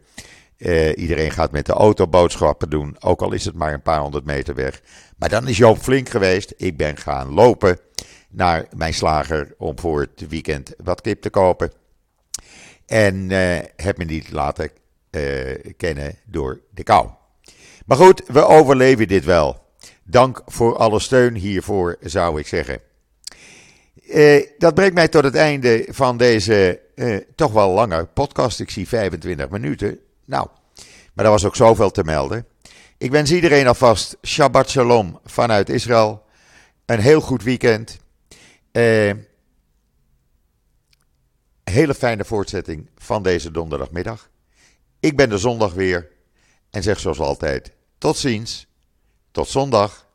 uh, 0.58 0.98
iedereen 0.98 1.32
gaat 1.32 1.52
met 1.52 1.66
de 1.66 1.74
auto 1.74 2.08
boodschappen 2.08 2.70
doen, 2.70 2.96
ook 3.00 3.22
al 3.22 3.32
is 3.32 3.46
het 3.46 3.56
maar 3.56 3.74
een 3.74 3.82
paar 3.82 4.00
honderd 4.00 4.26
meter 4.26 4.56
weg. 4.56 4.82
Maar 5.18 5.30
dan 5.30 5.48
is 5.48 5.58
Joop 5.58 5.78
flink 5.78 6.10
geweest. 6.10 6.54
Ik 6.58 6.78
ben 6.78 6.98
gaan 6.98 7.34
lopen 7.34 7.80
naar 8.30 8.66
mijn 8.76 8.94
slager 8.94 9.54
om 9.58 9.80
voor 9.80 10.00
het 10.00 10.30
weekend 10.30 10.74
wat 10.84 11.02
kip 11.02 11.22
te 11.22 11.30
kopen. 11.30 11.72
En 12.86 13.30
uh, 13.30 13.58
heb 13.76 13.98
me 13.98 14.04
niet 14.04 14.32
laten 14.32 14.70
uh, 15.12 15.56
kennen 15.78 16.16
door 16.26 16.62
de 16.70 16.84
kou. 16.84 17.10
Maar 17.86 17.98
goed, 17.98 18.22
we 18.28 18.46
overleven 18.46 19.08
dit 19.08 19.26
wel. 19.26 19.66
Dank 20.04 20.42
voor 20.46 20.78
alle 20.78 21.00
steun 21.00 21.36
hiervoor, 21.36 21.98
zou 22.02 22.40
ik 22.40 22.48
zeggen. 22.48 22.80
dat 24.58 24.74
brengt 24.74 24.94
mij 24.94 25.08
tot 25.08 25.24
het 25.24 25.36
einde 25.36 25.86
van 25.90 26.18
deze 26.18 26.80
toch 27.36 27.52
wel 27.52 27.70
lange 27.70 28.06
podcast. 28.06 28.60
Ik 28.60 28.70
zie 28.70 28.88
25 28.88 29.50
minuten. 29.50 30.00
Nou, 30.28 30.48
maar 31.14 31.26
er 31.26 31.32
was 31.32 31.46
ook 31.46 31.56
zoveel 31.56 31.92
te 31.92 32.04
melden. 32.04 32.48
Ik 32.98 33.12
wens 33.12 33.32
iedereen 33.32 33.68
alvast 33.68 34.18
Shabbat 34.26 34.70
Shalom 34.70 35.20
vanuit 35.26 35.70
Israël. 35.70 36.26
Een 36.86 37.00
heel 37.00 37.22
goed 37.22 37.44
weekend. 37.44 38.00
Eh, 38.72 39.14
hele 41.64 41.94
fijne 41.94 42.26
voortzetting 42.26 42.90
van 42.98 43.24
deze 43.24 43.52
donderdagmiddag. 43.52 44.30
Ik 45.00 45.16
ben 45.16 45.30
de 45.30 45.38
zondag 45.38 45.74
weer 45.74 46.12
en 46.70 46.84
zeg 46.84 47.00
zoals 47.00 47.20
altijd: 47.20 47.72
tot 47.98 48.18
ziens, 48.18 48.68
tot 49.32 49.48
zondag. 49.48 50.07